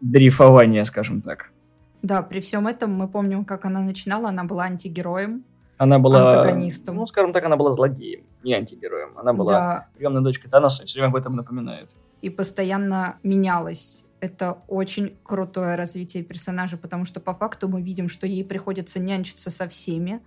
дрейфование, 0.00 0.84
скажем 0.84 1.22
так. 1.22 1.50
Да, 2.02 2.22
при 2.22 2.40
всем 2.40 2.68
этом 2.68 2.92
мы 2.92 3.08
помним, 3.08 3.44
как 3.44 3.64
она 3.64 3.80
начинала, 3.80 4.28
она 4.28 4.44
была 4.44 4.64
антигероем, 4.64 5.44
она 5.78 5.98
была... 5.98 6.32
Антагонистом. 6.32 6.96
Ну, 6.96 7.06
скажем 7.06 7.32
так, 7.32 7.44
она 7.44 7.56
была 7.56 7.72
злодеем, 7.72 8.24
не 8.42 8.52
антигероем. 8.52 9.16
Она 9.16 9.32
была 9.32 9.52
да. 9.52 9.88
приемной 9.96 10.22
дочкой 10.22 10.50
Таноса, 10.50 10.82
и 10.82 10.86
все 10.86 11.00
время 11.00 11.10
об 11.10 11.16
этом 11.16 11.36
напоминает. 11.36 11.90
И 12.20 12.30
постоянно 12.30 13.18
менялась. 13.22 14.04
Это 14.20 14.58
очень 14.66 15.16
крутое 15.22 15.76
развитие 15.76 16.24
персонажа, 16.24 16.76
потому 16.76 17.04
что 17.04 17.20
по 17.20 17.32
факту 17.32 17.68
мы 17.68 17.80
видим, 17.80 18.08
что 18.08 18.26
ей 18.26 18.44
приходится 18.44 18.98
нянчиться 18.98 19.50
со 19.50 19.68
всеми, 19.68 20.20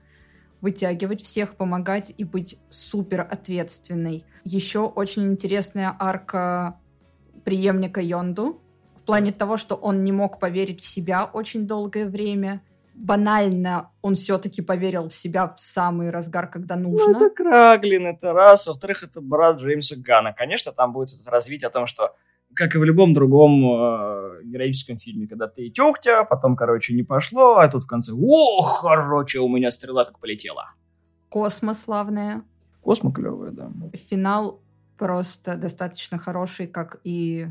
вытягивать 0.62 1.22
всех, 1.22 1.56
помогать 1.56 2.14
и 2.18 2.24
быть 2.24 2.58
супер 2.70 3.28
ответственной. 3.30 4.26
Еще 4.46 4.80
очень 4.80 5.26
интересная 5.26 5.94
арка 6.00 6.80
преемника 7.44 8.00
Йонду, 8.00 8.62
в 8.96 9.02
плане 9.02 9.34
того, 9.34 9.58
что 9.58 9.76
он 9.76 10.06
не 10.06 10.14
мог 10.14 10.40
поверить 10.40 10.80
в 10.80 10.88
себя 10.88 11.26
очень 11.26 11.68
долгое 11.68 12.08
время, 12.08 12.62
банально 12.94 13.92
он 14.02 14.16
все-таки 14.16 14.62
поверил 14.62 15.10
в 15.10 15.14
себя 15.14 15.48
в 15.48 15.60
самый 15.60 16.10
разгар, 16.10 16.50
когда 16.50 16.76
ну, 16.76 16.90
нужно. 16.90 17.14
Ну, 17.14 17.26
это 17.26 17.30
Краглин, 17.30 18.08
это 18.08 18.34
раз. 18.34 18.68
Во-вторых, 18.68 19.04
это 19.04 19.22
брат 19.22 19.60
Джеймса 19.60 19.96
Гана. 19.98 20.34
Конечно, 20.34 20.72
там 20.72 20.94
будет 20.94 21.20
это 21.20 21.30
развитие 21.32 21.68
о 21.68 21.72
том, 21.72 21.88
что 21.88 22.16
как 22.54 22.76
и 22.76 22.78
в 22.78 22.84
любом 22.84 23.14
другом 23.14 23.64
э, 23.64 24.44
героическом 24.44 24.98
фильме, 24.98 25.28
когда 25.28 25.48
ты 25.48 25.70
тюхтя, 25.70 26.24
потом, 26.26 26.56
короче, 26.56 26.94
не 26.94 27.04
пошло, 27.04 27.58
а 27.58 27.68
тут 27.68 27.84
в 27.84 27.88
конце, 27.88 28.12
о, 28.14 28.80
короче, 28.82 29.40
у 29.40 29.48
меня 29.48 29.72
стрела 29.72 30.06
как 30.06 30.20
полетела. 30.20 30.74
Космо 31.30 31.74
славная. 31.74 32.44
Космо 32.82 33.14
клевая, 33.14 33.52
да. 33.52 33.72
Финал 34.10 34.62
просто 34.98 35.56
достаточно 35.56 36.18
хороший, 36.18 36.68
как 36.68 37.00
и, 37.04 37.48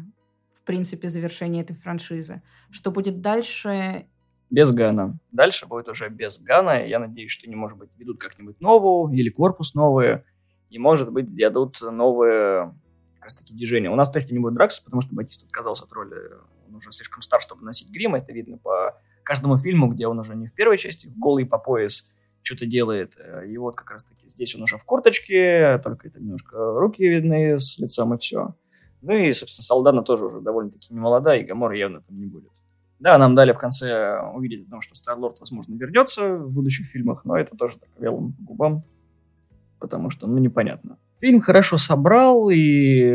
в 0.54 0.62
принципе, 0.62 1.08
завершение 1.08 1.62
этой 1.62 1.76
франшизы. 1.76 2.42
Что 2.70 2.90
будет 2.90 3.20
дальше, 3.20 4.06
без 4.50 4.72
Гана. 4.72 5.18
Дальше 5.32 5.66
будет 5.66 5.88
уже 5.88 6.08
без 6.08 6.38
Гана. 6.38 6.84
Я 6.84 6.98
надеюсь, 6.98 7.30
что 7.30 7.46
они, 7.46 7.56
может 7.56 7.78
быть, 7.78 7.96
ведут 7.96 8.18
как-нибудь 8.18 8.60
новую 8.60 9.14
или 9.14 9.30
корпус 9.30 9.74
новые. 9.74 10.24
И, 10.68 10.78
может 10.78 11.10
быть, 11.12 11.34
дадут 11.34 11.80
новые 11.80 12.74
как 13.14 13.24
раз 13.24 13.34
таки 13.34 13.54
движения. 13.54 13.90
У 13.90 13.96
нас 13.96 14.10
точно 14.10 14.34
не 14.34 14.40
будет 14.40 14.54
Дракса, 14.54 14.82
потому 14.84 15.02
что 15.02 15.14
Батист 15.14 15.44
отказался 15.44 15.84
от 15.84 15.92
роли. 15.92 16.14
Он 16.68 16.76
уже 16.76 16.92
слишком 16.92 17.22
стар, 17.22 17.40
чтобы 17.40 17.64
носить 17.64 17.90
грим. 17.90 18.14
Это 18.14 18.32
видно 18.32 18.58
по 18.58 18.96
каждому 19.22 19.58
фильму, 19.58 19.88
где 19.88 20.06
он 20.06 20.18
уже 20.18 20.34
не 20.34 20.48
в 20.48 20.54
первой 20.54 20.78
части, 20.78 21.08
голый 21.16 21.46
по 21.46 21.58
пояс 21.58 22.08
что-то 22.42 22.66
делает. 22.66 23.16
И 23.46 23.56
вот 23.58 23.76
как 23.76 23.90
раз 23.90 24.04
таки 24.04 24.28
здесь 24.28 24.54
он 24.54 24.62
уже 24.62 24.78
в 24.78 24.84
курточке, 24.84 25.78
только 25.84 26.08
это 26.08 26.20
немножко 26.20 26.56
руки 26.78 27.06
видны 27.06 27.58
с 27.60 27.78
лицом 27.78 28.14
и 28.14 28.18
все. 28.18 28.54
Ну 29.02 29.12
и, 29.12 29.32
собственно, 29.32 29.64
Салдана 29.64 30.02
тоже 30.02 30.26
уже 30.26 30.40
довольно-таки 30.40 30.92
немолодая, 30.92 31.40
и 31.40 31.44
Гамора 31.44 31.76
явно 31.76 32.00
там 32.02 32.18
не 32.18 32.26
будет. 32.26 32.50
Да, 33.00 33.16
нам 33.16 33.34
дали 33.34 33.52
в 33.52 33.58
конце 33.58 34.20
увидеть, 34.34 34.64
потому 34.66 34.82
что 34.82 34.94
Старлорд, 34.94 35.40
возможно, 35.40 35.74
вернется 35.74 36.36
в 36.36 36.50
будущих 36.52 36.86
фильмах, 36.86 37.24
но 37.24 37.36
это 37.36 37.56
тоже 37.56 37.78
так 37.78 37.88
велом 37.98 38.34
по 38.34 38.42
губам, 38.42 38.84
потому 39.78 40.10
что, 40.10 40.26
ну, 40.26 40.36
непонятно. 40.38 40.98
Фильм 41.20 41.40
хорошо 41.40 41.78
собрал, 41.78 42.50
и 42.50 43.10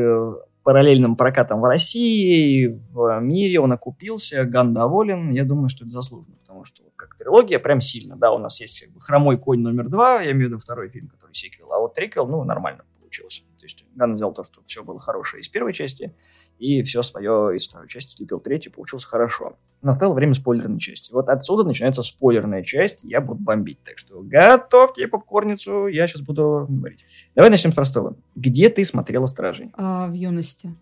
параллельным 0.64 1.16
прокатом 1.16 1.62
в 1.62 1.66
России, 1.66 2.64
и 2.64 2.68
в 2.68 3.20
мире 3.22 3.60
он 3.60 3.72
окупился, 3.72 4.44
Ган 4.46 4.74
доволен, 4.74 5.32
я 5.32 5.46
думаю, 5.46 5.70
что 5.70 5.86
это 5.86 5.92
заслуженно, 5.92 6.36
потому 6.38 6.66
что 6.66 6.82
как 6.96 7.16
трилогия 7.16 7.60
прям 7.60 7.82
сильно, 7.82 8.16
да, 8.16 8.32
у 8.32 8.40
нас 8.40 8.60
есть 8.60 8.82
как 8.82 8.92
бы 8.92 9.00
«Хромой 9.00 9.38
конь» 9.38 9.60
номер 9.60 9.90
два, 9.90 10.22
я 10.22 10.32
имею 10.32 10.48
в 10.48 10.52
виду 10.54 10.60
второй 10.60 10.90
фильм, 10.90 11.08
который 11.08 11.36
сиквел, 11.36 11.72
а 11.72 11.80
вот 11.80 11.94
триквел, 11.94 12.28
ну, 12.28 12.44
нормально 12.44 12.84
получилось. 13.00 13.44
То 13.66 13.68
есть 13.68 13.86
Ган 13.96 14.16
сделал 14.16 14.32
то, 14.32 14.44
что 14.44 14.62
все 14.68 14.84
было 14.84 15.00
хорошее 15.00 15.42
из 15.42 15.50
первой 15.50 15.74
части, 15.74 16.14
и 16.60 16.84
все 16.84 17.02
свое 17.02 17.56
из 17.56 17.68
второй 17.68 17.88
части 17.88 18.12
слепил 18.12 18.40
третью, 18.40 18.72
получилось 18.72 19.06
хорошо. 19.06 19.58
Настало 19.82 20.14
время 20.14 20.36
спойлерной 20.36 20.78
части. 20.78 21.12
Вот 21.12 21.30
отсюда 21.30 21.64
начинается 21.64 22.04
спойлерная 22.04 22.62
часть, 22.62 23.04
я 23.04 23.22
буду 23.22 23.42
бомбить. 23.42 23.80
Так 23.84 23.98
что 23.98 24.22
готовьте 24.22 25.08
попкорницу, 25.08 25.88
я 25.88 26.08
сейчас 26.08 26.22
буду 26.22 26.68
говорить. 26.70 27.04
Давай 27.34 27.50
начнем 27.50 27.72
с 27.72 27.76
простого. 27.76 28.16
Где 28.36 28.70
ты 28.70 28.86
смотрела 28.86 29.26
«Стражей»? 29.26 29.72
А, 29.74 30.08
в 30.08 30.14
юности. 30.14 30.76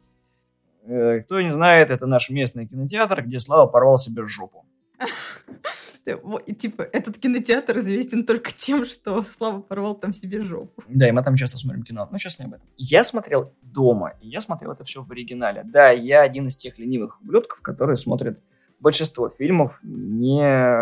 Э, 0.86 1.22
кто 1.22 1.40
не 1.40 1.54
знает, 1.54 1.90
это 1.90 2.06
наш 2.06 2.30
местный 2.30 2.68
кинотеатр, 2.68 3.24
где 3.24 3.40
Слава 3.40 3.66
порвал 3.66 3.98
себе 3.98 4.26
жопу. 4.26 4.66
Типа, 6.04 6.82
этот 6.82 7.18
кинотеатр 7.18 7.78
известен 7.78 8.26
только 8.26 8.52
тем, 8.52 8.86
что 8.86 9.24
Слава 9.24 9.62
порвал 9.62 9.96
там 9.96 10.12
себе 10.12 10.42
жопу. 10.42 10.84
Да, 10.88 11.08
и 11.08 11.12
мы 11.12 11.24
там 11.24 11.36
часто 11.36 11.58
смотрим 11.58 11.84
кино. 11.84 12.08
Ну, 12.12 12.18
сейчас 12.18 12.40
не 12.40 12.46
об 12.46 12.54
этом. 12.54 12.68
Я 12.78 13.04
смотрел 13.04 13.54
дома, 13.62 14.14
и 14.22 14.28
я 14.28 14.42
смотрел 14.42 14.72
это 14.72 14.84
все 14.84 15.04
в 15.04 15.12
оригинале. 15.12 15.64
Да, 15.64 15.92
я 15.92 16.22
один 16.22 16.48
из 16.48 16.56
тех 16.56 16.78
ленивых 16.78 17.22
ублюдков, 17.22 17.62
которые 17.62 17.98
смотрят 17.98 18.42
большинство 18.80 19.30
фильмов 19.30 19.80
не 19.82 20.42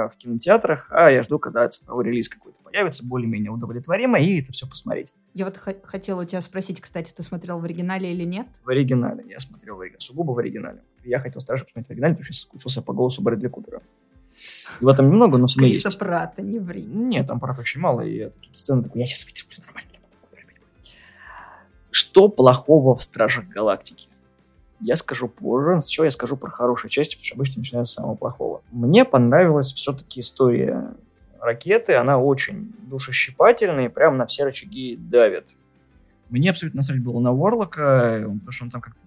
в 0.09 0.13
кинотеатрах, 0.17 0.87
а 0.89 1.11
я 1.11 1.21
жду, 1.21 1.37
когда 1.37 1.67
цифровой 1.67 2.05
релиз 2.05 2.29
какой-то 2.29 2.59
появится, 2.63 3.05
более-менее 3.05 3.51
удовлетворимо, 3.51 4.19
и 4.19 4.41
это 4.41 4.51
все 4.51 4.67
посмотреть. 4.67 5.13
Я 5.35 5.45
вот 5.45 5.57
хотела 5.57 6.23
у 6.23 6.25
тебя 6.25 6.41
спросить, 6.41 6.81
кстати, 6.81 7.13
ты 7.13 7.21
смотрел 7.21 7.59
в 7.59 7.63
оригинале 7.63 8.11
или 8.11 8.23
нет? 8.23 8.47
В 8.63 8.69
оригинале, 8.69 9.23
я 9.29 9.39
смотрел 9.39 9.75
в 9.75 9.81
оригинале, 9.81 9.99
сугубо 9.99 10.31
в 10.31 10.39
оригинале. 10.39 10.81
Я 11.03 11.19
хотел 11.19 11.41
страшно 11.41 11.65
посмотреть 11.65 11.89
в 11.89 11.91
оригинале, 11.91 12.13
потому 12.15 12.23
что 12.23 12.33
я 12.33 12.37
соскучился 12.37 12.81
по 12.81 12.91
голосу 12.91 13.21
Брэдли 13.21 13.49
Купера. 13.49 13.83
И 14.79 14.83
в 14.83 14.87
этом 14.87 15.09
немного, 15.09 15.37
но 15.37 15.47
все 15.47 15.65
есть. 15.65 15.99
Прата, 15.99 16.41
не 16.41 16.59
ври. 16.59 16.83
Нет, 16.83 17.27
там 17.27 17.39
Прата 17.39 17.61
очень 17.61 17.81
мало, 17.81 18.01
и 18.01 18.17
я 18.17 18.29
такие 18.29 18.53
сцены 18.53 18.83
такой, 18.83 19.01
я 19.01 19.07
сейчас 19.07 19.25
вытерплю 19.25 19.57
нормально. 19.65 19.91
Что 21.91 22.29
плохого 22.29 22.95
в 22.95 23.03
Стражах 23.03 23.45
Галактики? 23.47 24.07
Я 24.79 24.95
скажу 24.95 25.27
позже. 25.27 25.81
Сначала 25.81 26.05
я 26.05 26.11
скажу 26.11 26.37
про 26.37 26.49
хорошие 26.49 26.89
части, 26.89 27.15
потому 27.15 27.25
что 27.25 27.35
обычно 27.35 27.59
начинаю 27.59 27.85
с 27.85 27.93
самого 27.93 28.15
плохого. 28.15 28.63
Мне 28.71 29.05
понравилась 29.05 29.73
все-таки 29.73 30.21
история 30.21 30.95
ракеты. 31.39 31.95
Она 31.95 32.17
очень 32.17 32.73
душещипательная 32.79 33.85
и 33.85 33.89
прям 33.89 34.17
на 34.17 34.25
все 34.25 34.45
рычаги 34.45 34.95
давит. 34.95 35.55
Мне 36.29 36.49
абсолютно 36.49 36.77
насрать 36.77 37.03
было 37.03 37.19
на 37.19 37.33
Ворлока, 37.33 38.21
потому 38.23 38.51
что 38.51 38.63
он 38.63 38.71
там 38.71 38.81
как-то 38.81 38.99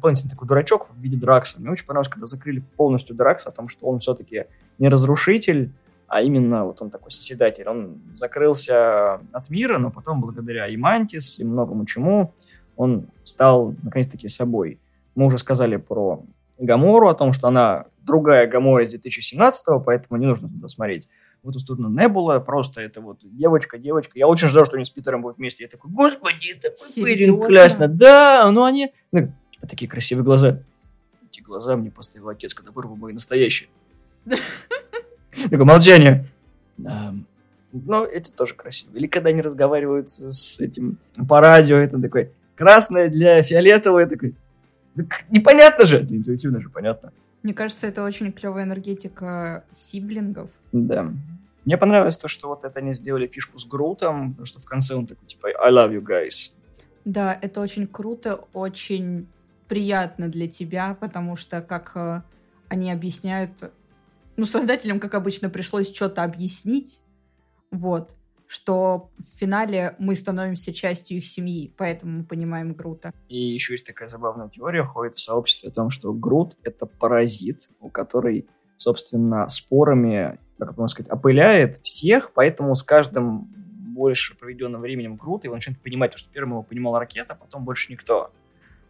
дополнительный 0.00 0.30
такой 0.30 0.48
дурачок 0.48 0.88
в 0.88 0.98
виде 0.98 1.16
Дракса. 1.16 1.60
Мне 1.60 1.70
очень 1.70 1.84
понравилось, 1.84 2.08
когда 2.08 2.26
закрыли 2.26 2.60
полностью 2.76 3.14
Дракса, 3.14 3.50
о 3.50 3.52
том, 3.52 3.68
что 3.68 3.86
он 3.86 3.98
все-таки 3.98 4.46
не 4.78 4.88
разрушитель, 4.88 5.72
а 6.08 6.22
именно 6.22 6.64
вот 6.64 6.80
он 6.80 6.90
такой 6.90 7.10
соседатель. 7.10 7.68
Он 7.68 8.00
закрылся 8.14 9.20
от 9.32 9.50
мира, 9.50 9.78
но 9.78 9.90
потом 9.90 10.20
благодаря 10.22 10.66
и 10.66 10.76
Мантис, 10.76 11.38
и 11.38 11.44
многому 11.44 11.84
чему 11.84 12.32
он 12.76 13.08
стал 13.24 13.74
наконец-таки 13.82 14.26
собой. 14.26 14.80
Мы 15.14 15.26
уже 15.26 15.38
сказали 15.38 15.76
про 15.76 16.24
Гамору, 16.58 17.08
о 17.08 17.14
том, 17.14 17.32
что 17.34 17.48
она 17.48 17.84
другая 18.00 18.46
Гамора 18.46 18.84
из 18.84 18.90
2017 18.90 19.84
поэтому 19.84 20.18
не 20.18 20.26
нужно 20.26 20.48
туда 20.48 20.66
смотреть. 20.66 21.08
В 21.42 21.50
эту 21.50 21.58
сторону 21.58 21.88
Небула, 21.88 22.38
просто 22.38 22.80
это 22.80 23.00
вот 23.00 23.18
девочка, 23.22 23.78
девочка. 23.78 24.18
Я 24.18 24.26
очень 24.26 24.48
ждал, 24.48 24.66
что 24.66 24.76
они 24.76 24.84
с 24.84 24.90
Питером 24.90 25.22
будут 25.22 25.38
вместе. 25.38 25.64
Я 25.64 25.68
такой, 25.70 25.90
господи, 25.90 26.54
это 26.54 26.74
Пырин, 26.96 27.40
классно. 27.40 27.88
Да, 27.88 28.50
ну 28.52 28.64
они... 28.64 28.92
Ну, 29.12 29.32
такие 29.68 29.88
красивые 29.88 30.24
глаза. 30.24 30.62
Эти 31.30 31.40
глаза 31.40 31.76
мне 31.76 31.90
поставил 31.90 32.28
отец, 32.28 32.54
когда 32.54 32.72
вырвал 32.72 32.96
мои 32.96 33.12
настоящие. 33.12 33.68
Такое 35.44 35.64
молчание. 35.64 36.26
Ну, 36.76 38.04
это 38.04 38.32
тоже 38.32 38.54
красиво. 38.54 38.96
Или 38.96 39.06
когда 39.06 39.30
они 39.30 39.42
разговаривают 39.42 40.10
с 40.10 40.58
этим 40.58 40.98
по 41.28 41.40
радио, 41.40 41.76
это 41.76 42.00
такой 42.00 42.32
красное 42.56 43.08
для 43.08 43.42
фиолетового, 43.42 44.06
такой 44.06 44.34
непонятно 45.28 45.86
же. 45.86 46.00
Интуитивно 46.00 46.60
же 46.60 46.68
понятно. 46.68 47.12
Мне 47.42 47.54
кажется, 47.54 47.86
это 47.86 48.02
очень 48.02 48.32
клевая 48.32 48.64
энергетика 48.64 49.64
сиблингов. 49.70 50.50
Да. 50.72 51.12
Мне 51.64 51.78
понравилось 51.78 52.16
то, 52.16 52.26
что 52.28 52.48
вот 52.48 52.64
это 52.64 52.80
они 52.80 52.92
сделали 52.92 53.28
фишку 53.28 53.58
с 53.58 53.64
Грутом, 53.66 54.30
потому 54.32 54.46
что 54.46 54.60
в 54.60 54.64
конце 54.64 54.94
он 54.94 55.06
такой, 55.06 55.26
типа, 55.26 55.48
I 55.48 55.70
love 55.72 55.92
you 55.94 56.02
guys. 56.02 56.52
Да, 57.04 57.38
это 57.40 57.60
очень 57.60 57.86
круто, 57.86 58.40
очень 58.52 59.28
приятно 59.70 60.26
для 60.26 60.48
тебя, 60.48 60.96
потому 61.00 61.36
что, 61.36 61.62
как 61.62 61.92
э, 61.94 62.22
они 62.68 62.90
объясняют, 62.90 63.72
ну, 64.36 64.44
создателям, 64.44 64.98
как 64.98 65.14
обычно, 65.14 65.48
пришлось 65.48 65.94
что-то 65.94 66.24
объяснить, 66.24 67.02
вот, 67.70 68.16
что 68.48 69.12
в 69.16 69.38
финале 69.38 69.94
мы 70.00 70.16
становимся 70.16 70.74
частью 70.74 71.18
их 71.18 71.24
семьи, 71.24 71.72
поэтому 71.76 72.18
мы 72.18 72.24
понимаем 72.24 72.72
Грута. 72.74 73.12
И 73.28 73.38
еще 73.38 73.74
есть 73.74 73.86
такая 73.86 74.08
забавная 74.08 74.48
теория, 74.48 74.82
ходит 74.82 75.14
в 75.14 75.20
сообществе 75.20 75.70
о 75.70 75.72
том, 75.72 75.88
что 75.88 76.12
Грут— 76.12 76.56
это 76.64 76.86
паразит, 76.86 77.70
у 77.78 77.90
который, 77.90 78.48
собственно, 78.76 79.46
спорами, 79.46 80.40
как 80.58 80.76
можно 80.76 80.88
сказать, 80.88 81.12
опыляет 81.12 81.76
всех, 81.84 82.32
поэтому 82.32 82.74
с 82.74 82.82
каждым 82.82 83.54
больше 83.94 84.36
проведенным 84.36 84.80
временем 84.80 85.14
Грут, 85.14 85.44
и 85.44 85.48
он 85.48 85.54
начинает 85.54 85.80
понимать, 85.80 86.18
что 86.18 86.28
первым 86.28 86.54
его 86.54 86.62
понимала 86.64 86.98
ракета, 86.98 87.34
а 87.34 87.36
потом 87.36 87.64
больше 87.64 87.92
никто. 87.92 88.32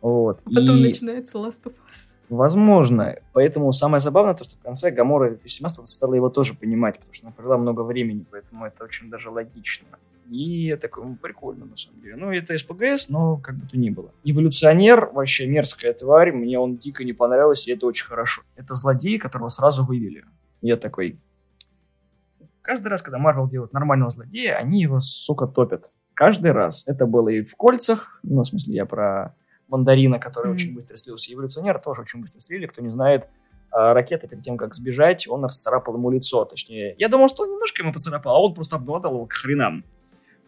Вот. 0.00 0.42
Потом 0.44 0.76
и... 0.78 0.88
начинается 0.88 1.38
Last 1.38 1.64
of 1.64 1.74
Us. 1.90 2.14
Возможно. 2.28 3.16
Поэтому 3.32 3.72
самое 3.72 4.00
забавное 4.00 4.34
то, 4.34 4.44
что 4.44 4.56
в 4.56 4.60
конце 4.60 4.90
Гамора 4.90 5.30
2017 5.30 5.88
стала 5.88 6.14
его 6.14 6.30
тоже 6.30 6.54
понимать, 6.54 6.96
потому 6.96 7.12
что 7.12 7.26
она 7.26 7.34
провела 7.34 7.58
много 7.58 7.82
времени, 7.82 8.24
поэтому 8.30 8.64
это 8.64 8.84
очень 8.84 9.10
даже 9.10 9.30
логично. 9.30 9.86
И 10.30 10.76
такой, 10.80 11.04
ну, 11.04 11.16
прикольно, 11.16 11.64
на 11.64 11.76
самом 11.76 12.00
деле. 12.02 12.14
Ну, 12.14 12.30
это 12.30 12.56
СПГС, 12.56 13.08
но 13.08 13.36
как 13.38 13.56
бы 13.56 13.66
то 13.66 13.76
ни 13.76 13.90
было. 13.90 14.12
Эволюционер, 14.22 15.10
вообще 15.12 15.48
мерзкая 15.48 15.92
тварь, 15.92 16.30
мне 16.30 16.56
он 16.56 16.76
дико 16.76 17.02
не 17.02 17.12
понравился, 17.12 17.68
и 17.68 17.74
это 17.74 17.86
очень 17.86 18.06
хорошо. 18.06 18.42
Это 18.54 18.76
злодей, 18.76 19.18
которого 19.18 19.48
сразу 19.48 19.84
вывели. 19.84 20.24
Я 20.62 20.76
такой... 20.76 21.18
Каждый 22.62 22.88
раз, 22.88 23.02
когда 23.02 23.18
Марвел 23.18 23.48
делает 23.48 23.72
нормального 23.72 24.12
злодея, 24.12 24.54
они 24.54 24.82
его, 24.82 25.00
сука, 25.00 25.48
топят. 25.48 25.90
Каждый 26.14 26.52
раз. 26.52 26.84
Это 26.86 27.06
было 27.06 27.28
и 27.30 27.42
в 27.42 27.56
«Кольцах», 27.56 28.20
ну, 28.22 28.42
в 28.42 28.46
смысле, 28.46 28.74
я 28.74 28.86
про 28.86 29.34
мандарина, 29.70 30.18
который 30.18 30.50
mm-hmm. 30.50 30.54
очень 30.54 30.74
быстро 30.74 30.96
слился. 30.96 31.32
Эволюционер 31.32 31.78
тоже 31.78 32.02
очень 32.02 32.20
быстро 32.20 32.40
слили. 32.40 32.66
Кто 32.66 32.82
не 32.82 32.90
знает, 32.90 33.28
а, 33.70 33.94
ракета 33.94 34.26
перед 34.26 34.42
тем, 34.42 34.56
как 34.56 34.74
сбежать, 34.74 35.28
он 35.28 35.44
расцарапал 35.44 35.94
ему 35.94 36.10
лицо. 36.10 36.44
Точнее, 36.44 36.94
я 36.98 37.08
думал, 37.08 37.28
что 37.28 37.44
он 37.44 37.52
немножко 37.52 37.82
ему 37.82 37.92
поцарапал, 37.92 38.34
а 38.34 38.40
он 38.40 38.54
просто 38.54 38.76
обглодал 38.76 39.14
его 39.14 39.26
к 39.26 39.32
хренам. 39.32 39.84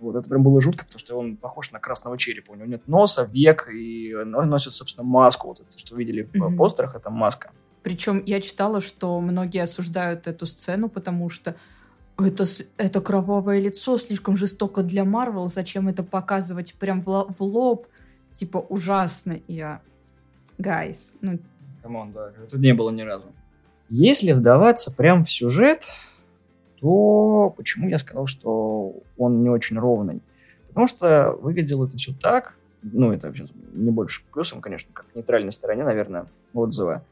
Вот, 0.00 0.16
это 0.16 0.28
прям 0.28 0.42
было 0.42 0.60
жутко, 0.60 0.84
потому 0.84 0.98
что 0.98 1.16
он 1.16 1.36
похож 1.36 1.70
на 1.70 1.78
красного 1.78 2.18
черепа. 2.18 2.50
У 2.50 2.54
него 2.56 2.66
нет 2.66 2.88
носа, 2.88 3.28
век, 3.32 3.68
и 3.72 4.12
он 4.14 4.48
носит, 4.48 4.74
собственно, 4.74 5.06
маску. 5.06 5.48
Вот 5.48 5.60
это, 5.60 5.78
что 5.78 5.94
видели 5.94 6.22
в 6.22 6.34
mm-hmm. 6.34 6.56
постерах, 6.56 6.96
это 6.96 7.10
маска. 7.10 7.52
Причем 7.84 8.22
я 8.26 8.40
читала, 8.40 8.80
что 8.80 9.20
многие 9.20 9.62
осуждают 9.62 10.26
эту 10.26 10.46
сцену, 10.46 10.88
потому 10.88 11.28
что 11.28 11.54
это, 12.18 12.44
это 12.78 13.00
кровавое 13.00 13.60
лицо 13.60 13.96
слишком 13.96 14.36
жестоко 14.36 14.82
для 14.82 15.04
Марвел. 15.04 15.48
Зачем 15.48 15.88
это 15.88 16.02
показывать 16.02 16.74
прям 16.74 17.02
в, 17.02 17.34
в 17.38 17.42
лоб? 17.42 17.86
Типа, 18.34 18.58
ужасно. 18.58 19.32
И 19.46 19.54
я, 19.54 19.80
guys, 20.58 21.14
ну... 21.20 21.38
Come 21.82 21.99
on, 21.99 22.12
да, 22.12 22.32
тут 22.50 22.60
не 22.60 22.74
было 22.74 22.90
ни 22.90 23.02
разу. 23.02 23.26
Если 23.88 24.32
вдаваться 24.32 24.90
прям 24.90 25.24
в 25.24 25.30
сюжет, 25.30 25.84
то 26.80 27.52
почему 27.56 27.88
я 27.88 27.98
сказал, 27.98 28.26
что 28.26 28.94
он 29.18 29.42
не 29.42 29.50
очень 29.50 29.78
ровный? 29.78 30.22
Потому 30.68 30.86
что 30.86 31.32
выглядело 31.40 31.86
это 31.86 31.96
все 31.96 32.14
так, 32.14 32.54
ну, 32.82 33.12
это 33.12 33.32
не 33.72 33.90
больше 33.90 34.24
плюсом, 34.32 34.60
конечно, 34.60 34.92
как 34.92 35.06
нейтральной 35.14 35.52
стороне, 35.52 35.84
наверное, 35.84 36.26
отзыва, 36.52 37.04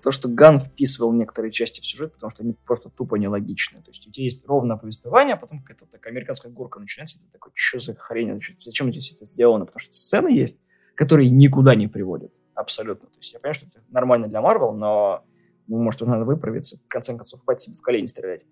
то, 0.00 0.10
что 0.12 0.28
Ган 0.28 0.60
вписывал 0.60 1.12
некоторые 1.12 1.50
части 1.50 1.80
в 1.80 1.86
сюжет, 1.86 2.14
потому 2.14 2.30
что 2.30 2.42
они 2.42 2.54
просто 2.64 2.88
тупо 2.88 3.16
нелогичны. 3.16 3.82
То 3.82 3.90
есть 3.90 4.06
у 4.08 4.10
тебя 4.10 4.24
есть 4.24 4.46
ровное 4.48 4.76
повествование, 4.76 5.34
а 5.34 5.36
потом 5.36 5.60
какая-то 5.60 5.86
такая 5.86 6.12
американская 6.12 6.50
горка 6.50 6.80
начинается, 6.80 7.18
и 7.18 7.20
ты 7.20 7.26
такой, 7.32 7.52
что 7.54 7.80
за 7.80 7.94
хрень, 7.94 8.40
зачем 8.58 8.90
здесь 8.90 9.12
это 9.12 9.24
сделано? 9.26 9.66
Потому 9.66 9.80
что 9.80 9.92
сцены 9.92 10.28
есть, 10.28 10.60
которые 11.00 11.30
никуда 11.30 11.74
не 11.74 11.88
приводят. 11.88 12.30
Абсолютно. 12.54 13.08
То 13.08 13.16
есть 13.16 13.32
я 13.32 13.40
понимаю, 13.40 13.54
что 13.54 13.66
это 13.68 13.80
нормально 13.88 14.28
для 14.28 14.42
Марвел, 14.42 14.74
но 14.74 15.24
ну, 15.66 15.78
может, 15.78 16.02
надо 16.02 16.26
выправиться. 16.26 16.76
В 16.76 16.88
конце 16.88 17.16
концов, 17.16 17.40
хватит 17.42 17.62
себе 17.62 17.76
в 17.76 17.80
колени 17.80 18.04
стрелять. 18.04 18.42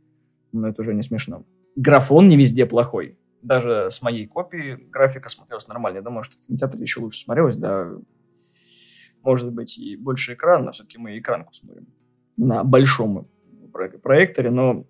Но 0.52 0.66
это 0.68 0.80
уже 0.80 0.94
не 0.94 1.02
смешно. 1.02 1.44
Графон 1.76 2.26
не 2.26 2.38
везде 2.38 2.64
плохой. 2.64 3.18
Даже 3.42 3.88
с 3.90 4.00
моей 4.00 4.26
копии 4.26 4.78
графика 4.90 5.28
смотрелась 5.28 5.68
нормально. 5.68 5.98
Я 5.98 6.02
думаю, 6.02 6.22
что 6.22 6.38
в 6.38 6.46
кинотеатре 6.46 6.80
еще 6.80 7.00
лучше 7.00 7.22
смотрелось, 7.22 7.58
да, 7.58 7.92
может 9.22 9.52
быть 9.52 9.76
и 9.76 9.96
больше 9.98 10.32
экран, 10.32 10.64
но 10.64 10.70
все-таки 10.70 10.96
мы 10.96 11.18
экранку 11.18 11.52
смотрим 11.52 11.86
на 12.38 12.64
большом 12.64 13.28
проекторе, 14.02 14.50
но 14.50 14.86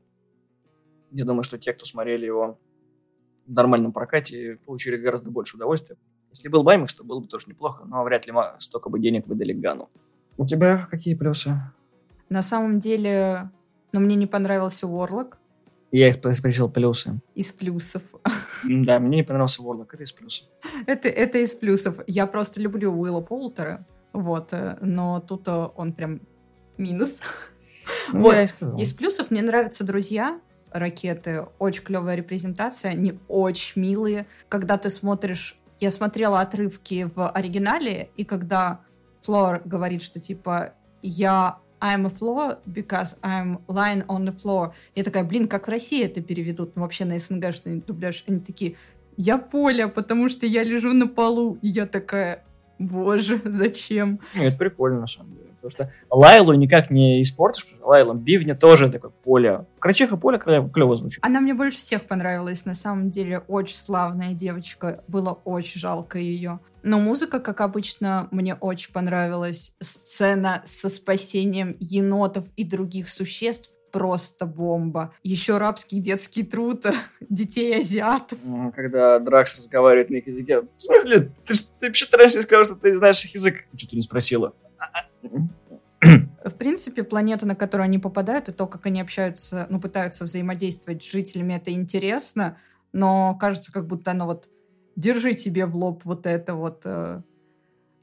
я 1.11 1.25
думаю, 1.25 1.43
что 1.43 1.59
те, 1.59 1.73
кто 1.73 1.87
смотрели 1.87 2.25
его 2.25 2.61
в 3.47 3.53
нормальном 3.53 3.93
прокате, 3.93 4.61
получили 4.65 4.97
гораздо 4.97 5.33
больше 5.33 5.57
удовольствия. 5.57 5.97
Если 6.31 6.49
был 6.49 6.63
Баймикс, 6.63 6.95
то 6.95 7.05
было 7.05 7.21
бы 7.21 7.27
тоже 7.27 7.47
неплохо, 7.49 7.85
но 7.85 8.03
вряд 8.05 8.27
ли 8.27 8.33
столько 8.59 8.91
бы 8.91 9.01
денег 9.01 9.27
выдали 9.27 9.53
Гану. 9.53 9.89
У 10.37 10.47
тебя 10.47 10.87
какие 10.91 11.15
плюсы? 11.15 11.61
На 12.29 12.43
самом 12.43 12.79
деле, 12.79 13.51
ну, 13.93 14.01
мне 14.01 14.15
не 14.15 14.27
понравился 14.27 14.87
Уорлок. 14.87 15.39
Я 15.91 16.09
их 16.09 16.17
спросил 16.35 16.69
плюсы. 16.69 17.21
Из 17.35 17.51
плюсов. 17.53 18.03
Да, 18.65 18.99
мне 18.99 19.19
не 19.19 19.23
понравился 19.23 19.63
Уорлок, 19.63 19.95
это 19.95 20.03
из 20.03 20.13
плюсов. 20.13 20.47
Это, 20.87 21.09
это 21.09 21.39
из 21.39 21.55
плюсов. 21.55 22.01
Я 22.07 22.27
просто 22.27 22.61
люблю 22.61 22.93
Уилла 22.93 23.23
Полтера. 23.23 23.87
Вот, 24.13 24.53
э, 24.53 24.77
но 24.81 25.21
тут 25.21 25.49
э, 25.49 25.69
он 25.77 25.93
прям 25.93 26.21
минус. 26.77 27.21
Ну, 28.13 28.21
вот. 28.21 28.55
Из 28.79 28.93
плюсов 28.93 29.31
мне 29.31 29.43
нравятся 29.43 29.85
друзья, 29.85 30.41
ракеты. 30.71 31.47
Очень 31.59 31.85
клевая 31.85 32.17
репрезентация, 32.17 32.91
они 32.91 33.19
очень 33.29 33.81
милые. 33.81 34.27
Когда 34.49 34.77
ты 34.77 34.91
смотришь... 34.91 35.59
Я 35.81 35.91
смотрела 35.91 36.41
отрывки 36.41 37.09
в 37.15 37.29
оригинале, 37.29 38.11
и 38.17 38.25
когда 38.25 38.81
Флор 39.23 39.63
говорит, 39.65 40.03
что 40.03 40.21
типа 40.21 40.75
я 41.03 41.59
I'm 41.81 42.07
a 42.07 42.11
floor 42.11 42.59
because 42.67 43.17
I'm 43.23 43.61
lying 43.69 44.05
on 44.07 44.25
the 44.25 44.37
floor. 44.37 44.73
Я 44.95 45.05
такая, 45.05 45.25
блин, 45.25 45.47
как 45.47 45.69
в 45.69 45.71
России 45.71 46.05
это 46.05 46.21
переведут? 46.21 46.75
Ну, 46.75 46.83
вообще 46.83 47.05
на 47.05 47.17
СНГ-шный 47.17 47.85
дубляж. 47.87 48.25
Они 48.27 48.41
такие, 48.41 48.75
я 49.17 49.39
Поля, 49.39 49.89
потому 49.89 50.29
что 50.29 50.47
я 50.47 50.65
лежу 50.65 50.93
на 50.93 51.07
полу. 51.07 51.59
И 51.63 51.69
я 51.69 51.87
такая, 51.87 52.45
Боже, 52.79 53.41
зачем? 53.45 54.21
Ну, 54.35 54.43
это 54.43 54.57
прикольно, 54.57 55.01
на 55.01 55.07
самом 55.07 55.35
деле. 55.35 55.48
Потому 55.61 55.71
что 55.71 55.93
Лайлу 56.11 56.53
никак 56.55 56.91
не 56.91 57.21
испортишь, 57.23 57.65
потому 57.65 57.81
что 57.81 57.89
Лайлу 57.89 58.15
Бивни 58.15 58.53
тоже 58.53 58.91
такое 58.91 59.11
поле. 59.11 59.67
Крачиха 59.81 60.17
поле 60.17 60.39
клево 60.39 60.97
звучит. 60.97 61.25
Она 61.25 61.41
мне 61.41 61.55
больше 61.55 61.79
всех 61.79 62.05
понравилась. 62.05 62.65
На 62.65 62.75
самом 62.75 63.11
деле, 63.11 63.41
очень 63.49 63.77
славная 63.77 64.35
девочка. 64.35 65.03
Было 65.09 65.39
очень 65.45 65.81
жалко 65.81 66.19
ее. 66.19 66.61
Но 66.83 67.01
музыка, 67.01 67.41
как 67.41 67.61
обычно, 67.61 68.29
мне 68.31 68.55
очень 68.55 68.93
понравилась. 68.93 69.75
Сцена 69.81 70.63
со 70.65 70.89
спасением 70.89 71.77
енотов 71.81 72.47
и 72.57 72.65
других 72.65 73.09
существ 73.09 73.71
просто 73.91 74.47
бомба. 74.47 75.13
Еще 75.23 75.59
рабский 75.59 76.01
детский 76.01 76.43
труд 76.43 76.87
детей 77.21 77.81
азиатов. 77.81 78.39
Когда 78.75 79.19
Дракс 79.19 79.57
разговаривает 79.57 80.11
на 80.11 80.17
их 80.17 80.27
языке. 80.27 80.63
В 80.77 80.81
смысле? 80.81 81.33
Ты, 81.47 81.55
ты 81.79 81.87
вообще-то 81.87 82.17
раньше 82.17 82.43
сказал, 82.43 82.65
что 82.65 82.75
ты 82.75 82.95
знаешь 82.97 83.25
их 83.25 83.35
язык. 83.35 83.65
Что 83.77 83.91
ты 83.91 83.97
не 83.97 84.03
спросила? 84.03 84.55
В 86.01 86.55
принципе, 86.57 87.03
планета, 87.03 87.47
на 87.47 87.55
которую 87.55 87.85
они 87.85 87.99
попадают, 87.99 88.49
и 88.49 88.53
то, 88.53 88.67
как 88.67 88.87
они 88.87 89.01
общаются, 89.01 89.67
ну, 89.69 89.81
пытаются 89.81 90.25
взаимодействовать 90.25 91.03
с 91.03 91.11
жителями, 91.11 91.55
это 91.55 91.73
интересно, 91.73 92.57
но 92.93 93.37
кажется, 93.39 93.73
как 93.73 93.87
будто 93.87 94.13
оно 94.13 94.27
вот 94.27 94.49
держи 94.97 95.35
тебе 95.35 95.67
в 95.67 95.77
лоб 95.77 96.05
вот 96.05 96.27
это 96.27 96.55
вот 96.55 96.83
э, 96.85 97.23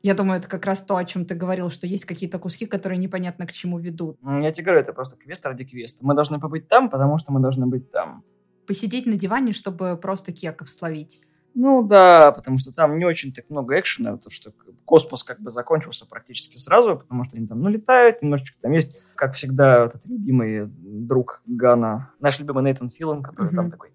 я 0.06 0.14
думаю, 0.14 0.38
это 0.38 0.48
как 0.48 0.68
раз 0.68 0.84
то, 0.84 0.98
о 0.98 1.04
чем 1.04 1.26
ты 1.26 1.34
говорил, 1.34 1.72
что 1.72 1.88
есть 1.88 2.06
какие-то 2.06 2.38
куски, 2.38 2.68
которые 2.68 3.00
непонятно 3.00 3.48
к 3.48 3.52
чему 3.52 3.80
ведут. 3.80 4.20
Я 4.24 4.52
тебе 4.52 4.66
говорю, 4.66 4.82
это 4.82 4.94
просто 4.94 5.16
квест 5.16 5.44
ради 5.44 5.66
квеста. 5.66 6.06
Мы 6.06 6.14
должны 6.14 6.40
побыть 6.40 6.68
там, 6.68 6.92
потому 6.92 7.18
что 7.18 7.32
мы 7.32 7.40
должны 7.40 7.66
быть 7.66 7.90
там. 7.90 8.24
Посидеть 8.68 9.08
на 9.08 9.14
диване, 9.14 9.52
чтобы 9.52 9.98
просто 9.98 10.32
кеков 10.32 10.70
словить. 10.70 11.22
Ну 11.56 11.84
да, 11.84 12.34
потому 12.34 12.58
что 12.58 12.74
там 12.74 13.00
не 13.00 13.06
очень 13.06 13.32
так 13.32 13.50
много 13.50 13.80
экшена, 13.80 14.18
то 14.18 14.30
что 14.30 14.52
космос 14.84 15.24
как 15.24 15.40
бы 15.40 15.50
закончился 15.52 16.06
практически 16.06 16.58
сразу, 16.58 16.98
потому 16.98 17.24
что 17.24 17.38
они 17.38 17.48
там, 17.48 17.62
ну, 17.62 17.70
летают 17.70 18.22
немножечко, 18.22 18.58
там 18.62 18.74
есть, 18.74 18.96
как 19.16 19.34
всегда, 19.34 19.86
вот 19.86 19.96
этот 19.96 20.06
любимый 20.06 20.66
друг 20.68 21.42
Гана, 21.46 22.12
наш 22.20 22.40
любимый 22.40 22.64
Нейтан 22.64 22.90
Филан, 22.90 23.24
который 23.24 23.54
mm-hmm. 23.54 23.56
там 23.56 23.72
такой, 23.72 23.94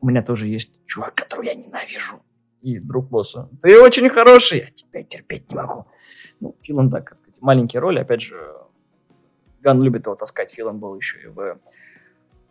у 0.00 0.06
меня 0.06 0.22
тоже 0.22 0.46
есть 0.46 0.82
чувак, 0.86 1.14
которого 1.14 1.44
я 1.44 1.54
ненавижу 1.54 2.22
и 2.62 2.78
друг 2.78 3.10
босса. 3.10 3.50
Ты 3.60 3.78
очень 3.78 4.08
хороший, 4.08 4.60
я 4.60 4.66
тебя 4.66 5.02
терпеть 5.02 5.50
не 5.50 5.56
могу. 5.56 5.86
Ну, 6.40 6.56
Филан, 6.62 6.90
так, 6.90 7.18
маленькие 7.40 7.80
роли, 7.80 7.98
опять 7.98 8.22
же, 8.22 8.54
Ган 9.60 9.82
любит 9.82 10.06
его 10.06 10.14
таскать. 10.14 10.50
Филон 10.50 10.78
был 10.78 10.96
еще 10.96 11.22
и 11.22 11.26
в 11.26 11.58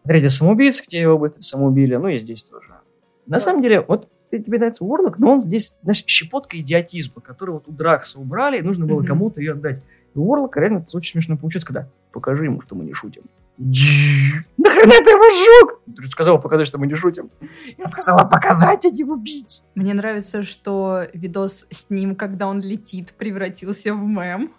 отряде 0.04 0.30
самоубийц, 0.30 0.84
где 0.86 1.02
его 1.02 1.18
быстро 1.18 1.42
самоубили. 1.42 1.96
Ну 1.96 2.08
и 2.08 2.20
здесь 2.20 2.44
тоже. 2.44 2.82
На 3.26 3.40
самом 3.40 3.62
деле, 3.62 3.82
вот 3.82 4.10
тебе 4.40 4.58
нравится 4.58 4.84
Уорлок, 4.84 5.20
но 5.20 5.34
он 5.34 5.42
здесь, 5.42 5.76
знаешь, 5.84 6.04
щепотка 6.06 6.58
идиотизма, 6.58 7.22
который 7.22 7.52
вот 7.52 7.68
у 7.68 7.72
Дракса 7.72 8.20
убрали, 8.20 8.60
и 8.60 8.62
нужно 8.62 8.86
было 8.86 9.02
mm-hmm. 9.02 9.08
кому-то 9.08 9.40
ее 9.42 9.54
отдать. 9.54 9.82
И 10.16 10.18
у 10.18 10.30
Уорлока 10.30 10.60
реально 10.60 10.80
это 10.80 10.98
очень 10.98 11.14
смешно 11.14 11.38
получается, 11.38 11.68
когда 11.68 11.88
покажи 12.12 12.46
ему, 12.46 12.62
что 12.62 12.76
мы 12.76 12.84
не 12.84 12.94
шутим. 12.94 13.24
Нахрена 13.58 15.04
ты 15.04 15.12
его 15.12 15.30
сжег? 15.30 15.80
Ты 16.02 16.08
сказала 16.08 16.38
показать, 16.38 16.68
что 16.68 16.80
мы 16.80 16.88
не 16.88 16.96
шутим. 16.96 17.30
Я 17.78 17.86
сказала 17.86 18.24
показать, 18.28 18.86
а 18.86 18.90
не 18.90 19.04
убить. 19.04 19.64
Мне 19.76 19.94
нравится, 19.94 20.44
что 20.44 21.04
видос 21.14 21.68
с 21.70 21.90
ним, 21.90 22.16
когда 22.16 22.48
он 22.48 22.62
летит, 22.62 23.14
превратился 23.14 23.94
в 23.94 24.04
мем. 24.04 24.52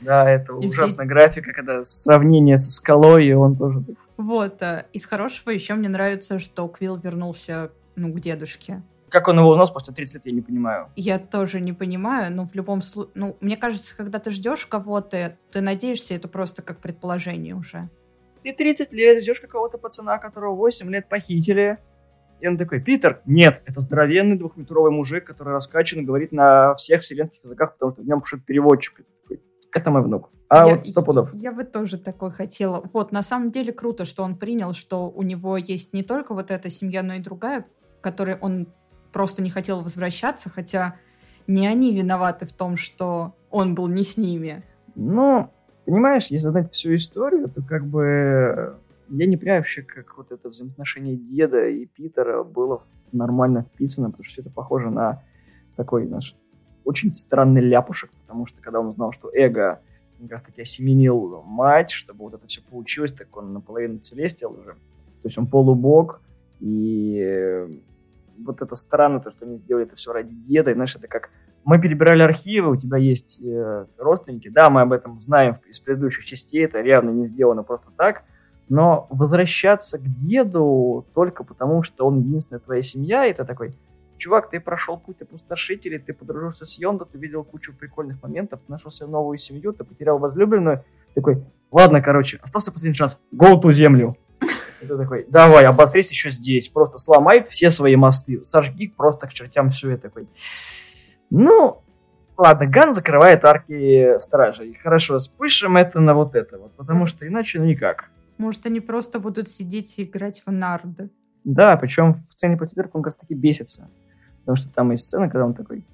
Да, 0.00 0.28
это 0.28 0.52
и 0.54 0.66
ужасная 0.66 1.06
все... 1.06 1.14
графика, 1.14 1.52
когда 1.52 1.84
сравнение 1.84 2.56
со 2.56 2.70
скалой, 2.72 3.26
и 3.26 3.32
он 3.32 3.56
тоже... 3.56 3.84
Вот, 4.16 4.62
а, 4.62 4.86
из 4.92 5.06
хорошего 5.06 5.50
еще 5.50 5.74
мне 5.74 5.88
нравится, 5.88 6.38
что 6.38 6.68
Квилл 6.68 6.96
вернулся, 6.96 7.70
ну, 7.96 8.12
к 8.12 8.20
дедушке. 8.20 8.82
Как 9.14 9.28
он 9.28 9.38
его 9.38 9.48
узнал 9.48 9.68
спустя 9.68 9.92
30 9.92 10.14
лет, 10.16 10.26
я 10.26 10.32
не 10.32 10.40
понимаю. 10.42 10.88
Я 10.96 11.20
тоже 11.20 11.60
не 11.60 11.72
понимаю, 11.72 12.34
но 12.34 12.44
в 12.44 12.56
любом 12.56 12.82
случае... 12.82 13.12
Ну, 13.14 13.36
мне 13.40 13.56
кажется, 13.56 13.96
когда 13.96 14.18
ты 14.18 14.30
ждешь 14.30 14.66
кого-то, 14.66 15.38
ты 15.52 15.60
надеешься, 15.60 16.14
это 16.14 16.26
просто 16.26 16.62
как 16.62 16.80
предположение 16.80 17.54
уже. 17.54 17.88
Ты 18.42 18.52
30 18.52 18.92
лет 18.92 19.22
ждешь 19.22 19.40
какого-то 19.40 19.78
пацана, 19.78 20.18
которого 20.18 20.56
8 20.56 20.90
лет 20.90 21.08
похитили. 21.08 21.78
И 22.40 22.48
он 22.48 22.58
такой, 22.58 22.80
Питер, 22.80 23.22
нет, 23.24 23.62
это 23.66 23.80
здоровенный 23.80 24.36
двухметровый 24.36 24.90
мужик, 24.90 25.22
который 25.22 25.52
раскачан 25.52 26.00
и 26.00 26.04
говорит 26.04 26.32
на 26.32 26.74
всех 26.74 27.02
вселенских 27.02 27.44
языках, 27.44 27.74
потому 27.74 27.92
что 27.92 28.02
в 28.02 28.06
нем 28.06 28.20
вшит 28.20 28.44
переводчик. 28.44 29.02
Это 29.76 29.92
мой 29.92 30.02
внук. 30.02 30.30
А 30.48 30.66
я, 30.66 30.74
вот 30.74 30.86
сто 30.86 31.02
пудов. 31.02 31.32
Я 31.34 31.52
бы 31.52 31.62
тоже 31.62 31.98
такой 31.98 32.32
хотела. 32.32 32.82
Вот, 32.92 33.12
на 33.12 33.22
самом 33.22 33.50
деле 33.50 33.72
круто, 33.72 34.06
что 34.06 34.24
он 34.24 34.36
принял, 34.36 34.72
что 34.72 35.08
у 35.08 35.22
него 35.22 35.56
есть 35.56 35.92
не 35.92 36.02
только 36.02 36.34
вот 36.34 36.50
эта 36.50 36.68
семья, 36.68 37.04
но 37.04 37.14
и 37.14 37.20
другая, 37.20 37.64
которой 38.00 38.36
он 38.40 38.66
просто 39.14 39.42
не 39.42 39.48
хотел 39.48 39.80
возвращаться, 39.80 40.50
хотя 40.50 40.96
не 41.46 41.66
они 41.68 41.94
виноваты 41.94 42.46
в 42.46 42.52
том, 42.52 42.76
что 42.76 43.34
он 43.50 43.74
был 43.74 43.86
не 43.86 44.02
с 44.02 44.16
ними. 44.16 44.64
Ну, 44.96 45.50
понимаешь, 45.86 46.26
если 46.26 46.48
знать 46.48 46.72
всю 46.72 46.96
историю, 46.96 47.48
то 47.48 47.62
как 47.62 47.86
бы 47.86 48.76
я 49.08 49.26
не 49.26 49.36
понимаю 49.36 49.60
вообще, 49.60 49.82
как 49.82 50.18
вот 50.18 50.32
это 50.32 50.48
взаимоотношение 50.48 51.16
деда 51.16 51.68
и 51.68 51.86
Питера 51.86 52.42
было 52.42 52.82
нормально 53.12 53.62
вписано, 53.62 54.10
потому 54.10 54.24
что 54.24 54.32
все 54.32 54.42
это 54.42 54.50
похоже 54.50 54.90
на 54.90 55.22
такой 55.76 56.06
наш 56.06 56.34
очень 56.84 57.14
странный 57.14 57.62
ляпушек, 57.62 58.10
потому 58.26 58.46
что 58.46 58.60
когда 58.60 58.80
он 58.80 58.88
узнал, 58.88 59.12
что 59.12 59.30
Эго 59.32 59.80
как 60.20 60.32
раз 60.32 60.42
таки 60.42 60.62
осеменил 60.62 61.42
мать, 61.46 61.90
чтобы 61.90 62.24
вот 62.24 62.34
это 62.34 62.46
все 62.48 62.62
получилось, 62.62 63.12
так 63.12 63.34
он 63.36 63.52
наполовину 63.52 63.98
целестил 63.98 64.52
уже. 64.52 64.72
То 64.72 65.28
есть 65.28 65.38
он 65.38 65.46
полубог, 65.46 66.20
и 66.60 67.80
вот 68.38 68.62
это 68.62 68.74
странно, 68.74 69.20
то, 69.20 69.30
что 69.30 69.44
они 69.44 69.58
сделали 69.58 69.86
это 69.86 69.96
все 69.96 70.12
ради 70.12 70.34
деда, 70.34 70.70
и, 70.70 70.74
знаешь, 70.74 70.96
это 70.96 71.08
как 71.08 71.30
мы 71.64 71.80
перебирали 71.80 72.22
архивы, 72.22 72.72
у 72.72 72.76
тебя 72.76 72.98
есть 72.98 73.40
э, 73.42 73.86
родственники, 73.98 74.48
да, 74.48 74.70
мы 74.70 74.82
об 74.82 74.92
этом 74.92 75.20
знаем 75.20 75.58
из 75.68 75.80
предыдущих 75.80 76.24
частей, 76.24 76.64
это 76.64 76.80
явно 76.80 77.10
не 77.10 77.26
сделано 77.26 77.62
просто 77.62 77.88
так, 77.96 78.22
но 78.68 79.06
возвращаться 79.10 79.98
к 79.98 80.02
деду 80.16 81.06
только 81.14 81.44
потому, 81.44 81.82
что 81.82 82.06
он 82.06 82.20
единственная 82.20 82.60
твоя 82.60 82.82
семья, 82.82 83.26
это 83.26 83.44
такой, 83.44 83.74
чувак, 84.16 84.50
ты 84.50 84.60
прошел 84.60 84.98
путь 84.98 85.22
опустошителей, 85.22 85.98
ты 85.98 86.12
подружился 86.12 86.66
с 86.66 86.78
Йондо, 86.78 87.04
ты 87.04 87.18
видел 87.18 87.44
кучу 87.44 87.74
прикольных 87.74 88.22
моментов, 88.22 88.60
ты 88.64 88.72
нашел 88.72 88.90
себе 88.90 89.08
новую 89.08 89.38
семью, 89.38 89.72
ты 89.72 89.84
потерял 89.84 90.18
возлюбленную, 90.18 90.84
такой, 91.14 91.44
ладно, 91.70 92.00
короче, 92.00 92.38
остался 92.42 92.72
последний 92.72 92.96
шанс, 92.96 93.20
go 93.32 93.60
to 93.60 93.72
землю. 93.72 94.16
И 94.84 94.86
ты 94.86 94.96
такой, 94.98 95.26
давай, 95.28 95.64
обострись 95.64 96.10
еще 96.10 96.30
здесь, 96.30 96.68
просто 96.68 96.98
сломай 96.98 97.46
все 97.48 97.70
свои 97.70 97.96
мосты, 97.96 98.44
сожги 98.44 98.88
просто 98.88 99.26
к 99.26 99.32
чертям 99.32 99.70
все 99.70 99.90
это 99.90 100.02
такой. 100.04 100.28
Ну, 101.30 101.82
ладно, 102.36 102.66
Ган 102.66 102.92
закрывает 102.92 103.44
арки 103.44 104.18
стражей. 104.18 104.74
Хорошо, 104.74 105.18
спышем 105.18 105.76
это 105.76 106.00
на 106.00 106.14
вот 106.14 106.34
это 106.34 106.58
вот, 106.58 106.72
потому 106.76 107.06
что 107.06 107.26
иначе 107.26 107.60
ну 107.60 107.64
никак. 107.64 108.10
Может, 108.36 108.66
они 108.66 108.80
просто 108.80 109.18
будут 109.20 109.48
сидеть 109.48 109.98
и 109.98 110.02
играть 110.02 110.42
в 110.44 110.50
нарды. 110.50 111.10
Да, 111.44 111.76
причем 111.76 112.14
в 112.14 112.32
сцене 112.32 112.56
против 112.56 112.76
он 112.78 113.02
как 113.02 113.06
раз 113.06 113.16
таки 113.16 113.34
бесится. 113.34 113.88
Потому 114.40 114.56
что 114.56 114.70
там 114.70 114.90
есть 114.90 115.04
сцена, 115.04 115.30
когда 115.30 115.46
он 115.46 115.54
такой, 115.54 115.86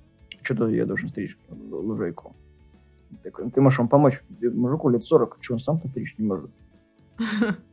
что-то 0.43 0.69
я 0.69 0.85
должен 0.85 1.09
стричь 1.09 1.37
лужайку. 1.49 2.35
Такой, 3.23 3.51
ты 3.51 3.61
можешь 3.61 3.79
ему 3.79 3.89
помочь. 3.89 4.21
Мужику 4.41 4.89
лет 4.89 5.05
40, 5.05 5.37
что 5.41 5.55
он 5.55 5.61
сам 5.61 5.79
постричь 5.79 6.17
не 6.19 6.27
может. 6.27 6.51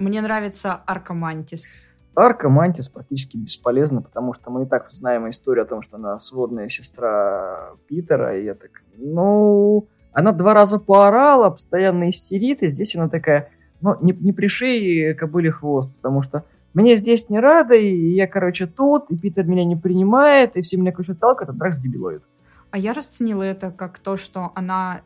Мне 0.00 0.22
нравится 0.22 0.80
Арка 0.86 1.12
Мантис. 1.12 1.84
Арка 2.16 2.48
Мантис 2.48 2.88
практически 2.88 3.36
бесполезна, 3.36 4.00
потому 4.00 4.32
что 4.32 4.50
мы 4.50 4.62
и 4.62 4.66
так 4.66 4.90
знаем 4.90 5.28
историю 5.28 5.64
о 5.64 5.68
том, 5.68 5.82
что 5.82 5.98
она 5.98 6.18
сводная 6.18 6.70
сестра 6.70 7.72
Питера, 7.86 8.34
и 8.34 8.46
я 8.46 8.54
так, 8.54 8.70
ну, 8.96 9.88
она 10.14 10.32
два 10.32 10.54
раза 10.54 10.80
поорала, 10.80 11.50
постоянно 11.50 12.08
истерит, 12.08 12.62
и 12.62 12.68
здесь 12.68 12.96
она 12.96 13.10
такая, 13.10 13.50
ну, 13.82 13.94
не, 14.00 14.14
не 14.14 14.32
пришей 14.32 15.14
кобыле 15.14 15.50
хвост, 15.52 15.94
потому 15.96 16.22
что 16.22 16.44
мне 16.72 16.96
здесь 16.96 17.28
не 17.28 17.38
рада, 17.38 17.74
и 17.74 18.14
я, 18.14 18.26
короче, 18.26 18.66
тут, 18.66 19.10
и 19.10 19.18
Питер 19.18 19.44
меня 19.44 19.66
не 19.66 19.76
принимает, 19.76 20.56
и 20.56 20.62
все 20.62 20.78
меня, 20.78 20.92
короче, 20.92 21.12
талкают, 21.12 21.50
а 21.50 21.52
Дракс 21.52 21.78
дебилоид. 21.78 22.22
А 22.70 22.78
я 22.78 22.94
расценила 22.94 23.42
это 23.42 23.70
как 23.70 23.98
то, 23.98 24.16
что 24.16 24.50
она 24.54 25.02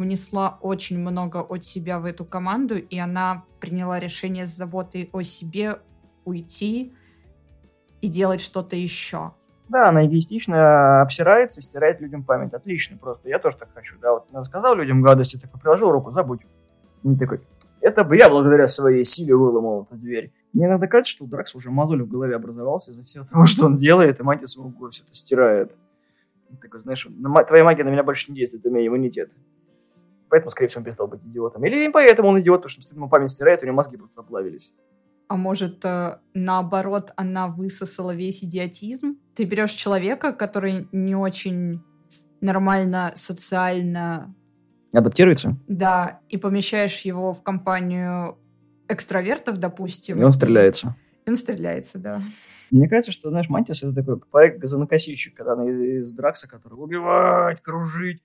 внесла 0.00 0.58
очень 0.62 0.98
много 0.98 1.38
от 1.42 1.64
себя 1.64 2.00
в 2.00 2.06
эту 2.06 2.24
команду, 2.24 2.76
и 2.76 2.98
она 2.98 3.44
приняла 3.60 4.00
решение 4.00 4.46
с 4.46 4.50
заботой 4.50 5.10
о 5.12 5.22
себе 5.22 5.78
уйти 6.24 6.94
и 8.00 8.08
делать 8.08 8.40
что-то 8.40 8.76
еще. 8.76 9.32
Да, 9.68 9.90
она 9.90 10.04
эгоистично 10.06 11.02
обсирается, 11.02 11.60
стирает 11.60 12.00
людям 12.00 12.24
память. 12.24 12.54
Отлично 12.54 12.96
просто. 12.96 13.28
Я 13.28 13.38
тоже 13.38 13.58
так 13.58 13.68
хочу. 13.74 13.96
Да, 14.00 14.14
вот 14.14 14.46
сказал 14.46 14.74
людям 14.74 15.02
гадости, 15.02 15.38
такой 15.38 15.60
приложил 15.60 15.92
руку, 15.92 16.10
забудь. 16.10 16.40
И 17.04 17.14
такой, 17.16 17.40
это 17.80 18.02
бы 18.02 18.16
я 18.16 18.28
благодаря 18.28 18.66
своей 18.66 19.04
силе 19.04 19.36
выломал 19.36 19.84
эту 19.84 19.96
дверь. 19.96 20.32
Мне 20.52 20.66
иногда 20.66 20.86
кажется, 20.86 21.12
что 21.12 21.24
у 21.24 21.28
Дракса 21.28 21.56
уже 21.56 21.70
мозоль 21.70 22.02
в 22.02 22.08
голове 22.08 22.34
образовался 22.34 22.90
из-за 22.90 23.04
всего 23.04 23.24
того, 23.24 23.46
что 23.46 23.66
он 23.66 23.76
делает, 23.76 24.18
и 24.18 24.22
Мантис 24.22 24.56
ему 24.56 24.74
все 24.90 25.04
это 25.04 25.14
стирает. 25.14 25.76
Такой, 26.60 26.80
знаешь, 26.80 27.06
твоя 27.46 27.64
магия 27.64 27.84
на 27.84 27.90
меня 27.90 28.02
больше 28.02 28.32
не 28.32 28.38
действует, 28.38 28.66
у 28.66 28.70
меня 28.70 28.86
иммунитет. 28.86 29.30
Поэтому, 30.30 30.50
скорее 30.50 30.68
всего, 30.68 30.80
он 30.80 30.84
перестал 30.84 31.08
быть 31.08 31.20
идиотом. 31.24 31.64
Или 31.64 31.86
не 31.86 31.90
поэтому 31.90 32.28
он 32.28 32.40
идиот, 32.40 32.62
потому 32.62 32.82
что 32.82 32.94
ему 32.94 33.08
память 33.08 33.30
стирает, 33.30 33.62
у 33.62 33.66
него 33.66 33.76
мозги 33.76 33.96
просто 33.96 34.20
оплавились. 34.20 34.72
А 35.28 35.36
может, 35.36 35.84
э, 35.84 36.18
наоборот, 36.34 37.12
она 37.16 37.48
высосала 37.48 38.14
весь 38.14 38.42
идиотизм? 38.42 39.16
Ты 39.34 39.44
берешь 39.44 39.72
человека, 39.72 40.32
который 40.32 40.88
не 40.92 41.14
очень 41.14 41.82
нормально 42.40 43.12
социально... 43.14 44.34
Адаптируется? 44.92 45.56
Да, 45.68 46.20
и 46.28 46.36
помещаешь 46.36 47.00
его 47.02 47.32
в 47.32 47.42
компанию 47.42 48.38
экстравертов, 48.88 49.58
допустим. 49.58 50.20
И 50.20 50.24
он 50.24 50.32
стреляется. 50.32 50.96
И 51.26 51.30
он 51.30 51.36
стреляется, 51.36 51.98
да. 51.98 52.20
Мне 52.70 52.88
кажется, 52.88 53.12
что, 53.12 53.30
знаешь, 53.30 53.48
Мантис 53.48 53.82
это 53.82 53.94
такой 53.94 54.18
проект 54.18 54.58
газонокосильщик, 54.58 55.34
когда 55.34 55.52
она 55.52 55.68
из 55.68 56.12
Дракса, 56.14 56.48
который 56.48 56.74
убивать, 56.74 57.60
кружить, 57.60 58.22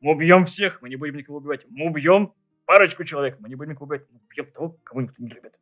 мы 0.00 0.12
убьем 0.12 0.44
всех, 0.44 0.80
мы 0.82 0.88
не 0.88 0.96
будем 0.96 1.16
никого 1.16 1.38
убивать. 1.38 1.66
Мы 1.68 1.86
убьем 1.86 2.32
парочку 2.66 3.04
человек, 3.04 3.36
мы 3.40 3.48
не 3.48 3.54
будем 3.54 3.72
никого 3.72 3.86
убивать. 3.86 4.06
Мы 4.10 4.20
убьем 4.30 4.52
того, 4.52 4.76
кого 4.84 5.02
никто 5.02 5.22
не 5.22 5.30
любит. 5.30 5.54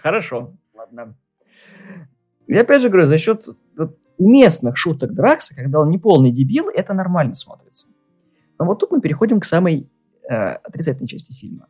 Хорошо, 0.00 0.54
ладно. 0.74 1.16
И 2.46 2.54
опять 2.54 2.82
же 2.82 2.88
говорю, 2.88 3.06
за 3.06 3.18
счет 3.18 3.46
уместных 4.18 4.76
шуток 4.76 5.12
Дракса, 5.12 5.54
когда 5.54 5.80
он 5.80 5.90
не 5.90 5.98
полный 5.98 6.30
дебил, 6.30 6.68
это 6.68 6.94
нормально 6.94 7.34
смотрится. 7.34 7.88
Но 8.58 8.64
вот 8.64 8.78
тут 8.78 8.90
мы 8.90 9.00
переходим 9.00 9.40
к 9.40 9.44
самой 9.44 9.90
э, 10.28 10.34
отрицательной 10.34 11.08
части 11.08 11.32
фильма. 11.32 11.68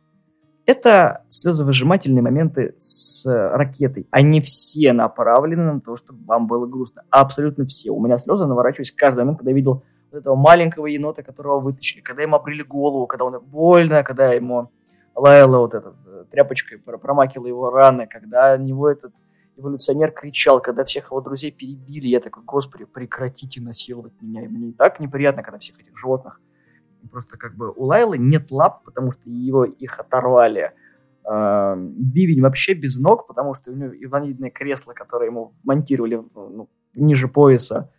Это 0.65 1.23
слезовыжимательные 1.29 2.21
моменты 2.21 2.75
с 2.77 3.25
ракетой. 3.25 4.05
Они 4.11 4.41
все 4.41 4.91
направлены 4.93 5.73
на 5.73 5.81
то, 5.81 5.95
чтобы 5.95 6.25
вам 6.25 6.47
было 6.47 6.65
грустно. 6.65 7.03
Абсолютно 7.09 7.65
все. 7.65 7.91
У 7.91 8.03
меня 8.03 8.17
слезы 8.17 8.45
наворачивались 8.45 8.91
каждый 8.91 9.19
момент, 9.19 9.39
когда 9.39 9.51
я 9.51 9.55
видел 9.55 9.73
вот 9.75 9.83
этого 10.17 10.35
маленького 10.35 10.87
енота, 10.87 11.23
которого 11.23 11.59
вытащили, 11.59 12.01
когда 12.01 12.23
ему 12.23 12.35
обрили 12.35 12.63
голову, 12.63 13.07
когда 13.07 13.25
он 13.25 13.39
больно, 13.39 14.03
когда 14.03 14.33
ему 14.33 14.71
лаяла 15.15 15.59
вот 15.59 15.73
эта 15.73 15.93
э, 16.05 16.25
тряпочкой, 16.31 16.79
промакивала 16.79 17.47
его 17.47 17.69
раны, 17.69 18.07
когда 18.07 18.55
у 18.55 18.61
него 18.61 18.89
этот 18.89 19.13
эволюционер 19.57 20.11
кричал, 20.11 20.61
когда 20.61 20.83
всех 20.83 21.05
его 21.05 21.21
друзей 21.21 21.51
перебили, 21.51 22.07
я 22.07 22.19
такой, 22.19 22.43
господи, 22.43 22.85
прекратите 22.85 23.61
насиловать 23.61 24.13
меня. 24.21 24.43
И 24.43 24.47
мне 24.47 24.69
и 24.69 24.73
так 24.73 24.99
неприятно, 24.99 25.43
когда 25.43 25.57
всех 25.57 25.79
этих 25.79 25.97
животных 25.97 26.39
просто 27.07 27.37
как 27.37 27.55
бы 27.55 27.71
у 27.71 27.85
Лайлы 27.85 28.17
нет 28.17 28.51
лап, 28.51 28.83
потому 28.83 29.11
что 29.11 29.29
его 29.29 29.63
их 29.63 29.99
оторвали. 29.99 30.73
А, 31.23 31.75
Бивень 31.75 32.41
вообще 32.41 32.73
без 32.73 32.99
ног, 32.99 33.27
потому 33.27 33.53
что 33.55 33.71
у 33.71 33.75
него 33.75 33.93
инвалидное 33.93 34.49
кресло, 34.49 34.93
которое 34.93 35.27
ему 35.27 35.53
монтировали 35.63 36.21
ну, 36.35 36.69
ниже 36.93 37.27
пояса, 37.27 37.91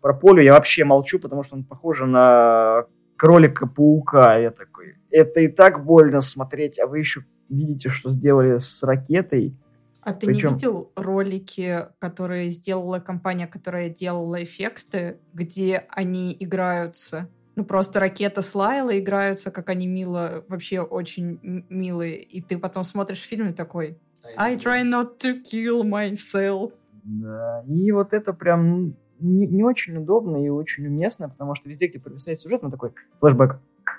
про 0.00 0.14
Полю 0.14 0.42
я 0.42 0.52
вообще 0.52 0.84
молчу, 0.84 1.18
потому 1.18 1.42
что 1.42 1.56
он 1.56 1.64
похож 1.64 2.00
на 2.00 2.86
кролика-паука. 3.16 4.38
Я 4.38 4.50
такой, 4.50 4.96
это 5.10 5.40
и 5.40 5.48
так 5.48 5.84
больно 5.84 6.20
смотреть, 6.20 6.78
а 6.78 6.86
вы 6.86 6.98
еще 6.98 7.24
видите, 7.48 7.88
что 7.88 8.10
сделали 8.10 8.58
с 8.58 8.82
ракетой. 8.82 9.54
А 10.02 10.14
ты 10.14 10.26
Причем... 10.26 10.50
не 10.50 10.54
видел 10.54 10.92
ролики, 10.96 11.86
которые 11.98 12.48
сделала 12.48 13.00
компания, 13.00 13.46
которая 13.46 13.90
делала 13.90 14.42
эффекты, 14.42 15.18
где 15.34 15.84
они 15.90 16.34
играются? 16.40 17.28
Ну, 17.56 17.64
просто 17.64 18.00
ракета 18.00 18.40
с 18.40 18.54
Лайла 18.54 18.98
играются, 18.98 19.50
как 19.50 19.68
они 19.68 19.86
мило, 19.86 20.44
вообще 20.48 20.80
очень 20.80 21.38
милые. 21.68 22.22
И 22.22 22.40
ты 22.40 22.58
потом 22.58 22.84
смотришь 22.84 23.20
фильм 23.20 23.50
и 23.50 23.52
такой 23.52 23.98
I 24.36 24.56
try 24.56 24.82
not 24.82 25.18
to 25.18 25.42
kill 25.42 25.82
myself. 25.82 26.72
Да, 27.02 27.64
и 27.68 27.92
вот 27.92 28.12
это 28.12 28.32
прям 28.32 28.94
не, 29.20 29.46
не 29.46 29.62
очень 29.62 29.96
удобно 29.96 30.44
и 30.44 30.48
очень 30.48 30.86
уместно, 30.86 31.28
потому 31.28 31.54
что 31.54 31.68
везде, 31.68 31.86
где 31.86 31.98
провисает 31.98 32.40
сюжет, 32.40 32.62
на 32.62 32.70
такой 32.70 32.92
флешбэк, 33.20 33.58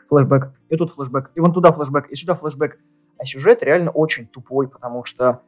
флешбэк, 0.10 0.52
и 0.70 0.76
тут 0.76 0.92
флешбэк, 0.92 1.32
и 1.36 1.40
вон 1.40 1.54
туда 1.54 1.72
флешбэк, 1.72 2.10
и 2.10 2.16
сюда 2.16 2.36
флешбэк. 2.36 2.78
А 3.18 3.26
сюжет 3.26 3.62
реально 3.64 3.92
очень 3.92 4.28
тупой, 4.28 4.68
потому 4.68 5.04
что 5.06 5.42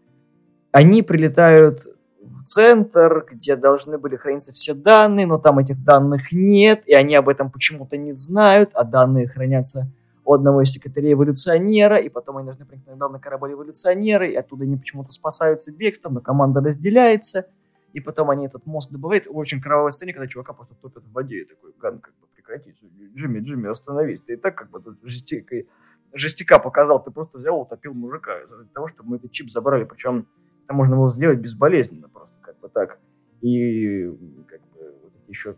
они 0.71 1.01
прилетают 1.01 1.87
в 2.21 2.43
центр, 2.43 3.25
где 3.31 3.55
должны 3.55 3.97
были 3.97 4.15
храниться 4.15 4.53
все 4.53 4.73
данные, 4.73 5.25
но 5.25 5.37
там 5.37 5.59
этих 5.59 5.83
данных 5.83 6.31
нет, 6.31 6.83
и 6.85 6.93
они 6.93 7.15
об 7.15 7.29
этом 7.29 7.51
почему-то 7.51 7.97
не 7.97 8.11
знают, 8.11 8.71
а 8.73 8.83
данные 8.83 9.27
хранятся 9.27 9.87
у 10.25 10.33
одного 10.33 10.61
из 10.61 10.71
секретарей 10.71 11.13
эволюционера, 11.13 11.97
и 11.97 12.09
потом 12.09 12.37
они 12.37 12.45
должны 12.45 12.65
проникнуть 12.65 12.97
на 12.97 13.19
корабль 13.19 13.53
эволюционера, 13.53 14.27
и 14.27 14.35
оттуда 14.35 14.63
они 14.63 14.77
почему-то 14.77 15.11
спасаются 15.11 15.71
бегством, 15.71 16.13
но 16.13 16.21
команда 16.21 16.61
разделяется, 16.61 17.47
и 17.93 17.99
потом 17.99 18.29
они 18.29 18.47
этот 18.47 18.65
мозг 18.65 18.91
добывают. 18.91 19.25
Очень 19.29 19.61
кровавой 19.61 19.91
сцене, 19.91 20.13
когда 20.13 20.27
чувака 20.27 20.53
просто 20.53 20.75
топят 20.75 21.03
в 21.03 21.11
воде, 21.11 21.41
и 21.41 21.45
такой, 21.45 21.73
Ган, 21.79 21.99
как 21.99 22.13
бы 22.19 22.27
прекратить, 22.35 22.75
Джимми, 23.15 23.39
Джимми, 23.39 23.69
остановись, 23.69 24.21
ты 24.21 24.33
и 24.33 24.35
так 24.35 24.55
как 24.55 24.69
бы 24.69 24.81
тут 24.81 24.99
жестикой 25.03 25.67
жестяка 26.13 26.59
показал, 26.59 27.03
ты 27.03 27.11
просто 27.11 27.37
взял, 27.37 27.59
утопил 27.59 27.93
мужика 27.93 28.39
из-за 28.41 28.65
того, 28.65 28.87
чтобы 28.87 29.09
мы 29.09 29.15
этот 29.17 29.31
чип 29.31 29.49
забрали. 29.49 29.83
Причем 29.83 30.27
это 30.65 30.73
можно 30.73 30.95
было 30.95 31.11
сделать 31.11 31.39
безболезненно 31.39 32.07
просто, 32.07 32.35
как 32.41 32.59
бы 32.59 32.69
так. 32.69 32.99
И 33.41 34.05
как 34.47 34.61
бы 34.73 34.95
вот 35.03 35.13
еще 35.27 35.55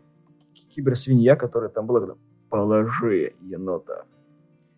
киберсвинья, 0.70 1.36
которая 1.36 1.70
там 1.70 1.86
была, 1.86 2.00
когда 2.00 2.16
положи 2.48 3.34
енота. 3.42 4.06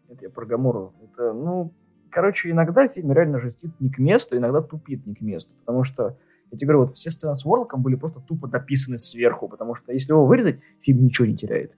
Это 0.09 0.25
я 0.25 0.31
про 0.31 0.47
Гамору. 0.47 0.95
Это, 1.03 1.33
ну, 1.33 1.73
короче, 2.11 2.51
иногда 2.51 2.89
фильм 2.89 3.13
реально 3.13 3.39
жестит 3.39 3.71
не 3.81 3.91
к 3.91 3.99
месту, 3.99 4.37
иногда 4.37 4.61
тупит 4.63 5.07
не 5.07 5.15
к 5.15 5.21
месту, 5.21 5.53
потому 5.61 5.85
что 5.85 6.17
я 6.51 6.59
тебе 6.59 6.67
говорю, 6.67 6.87
вот 6.87 6.97
все 6.97 7.11
сцены 7.11 7.35
с 7.35 7.45
Ворлоком 7.45 7.83
были 7.83 7.95
просто 7.95 8.21
тупо 8.21 8.49
дописаны 8.49 8.99
сверху, 8.99 9.49
потому 9.49 9.75
что 9.75 9.93
если 9.93 10.13
его 10.13 10.27
вырезать, 10.27 10.61
фильм 10.81 11.05
ничего 11.05 11.27
не 11.27 11.37
теряет. 11.37 11.73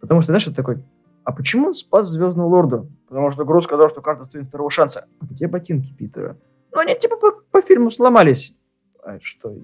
Потому 0.00 0.20
что, 0.20 0.32
знаешь, 0.32 0.46
это 0.46 0.56
такой, 0.56 0.82
а 1.24 1.32
почему 1.32 1.68
он 1.68 1.74
спас 1.74 2.08
Звездного 2.08 2.48
Лорда? 2.48 2.86
Потому 3.08 3.30
что 3.30 3.44
Груз 3.44 3.64
сказал, 3.64 3.88
что 3.88 4.02
каждый 4.02 4.26
стоит 4.26 4.46
второго 4.46 4.70
шанса. 4.70 5.06
А 5.20 5.26
где 5.26 5.46
ботинки 5.46 5.92
Питера? 5.92 6.36
Ну, 6.72 6.80
они 6.80 6.96
типа 6.98 7.16
по, 7.16 7.32
по 7.50 7.62
фильму 7.62 7.88
сломались. 7.90 8.54
А 9.02 9.18
что, 9.20 9.56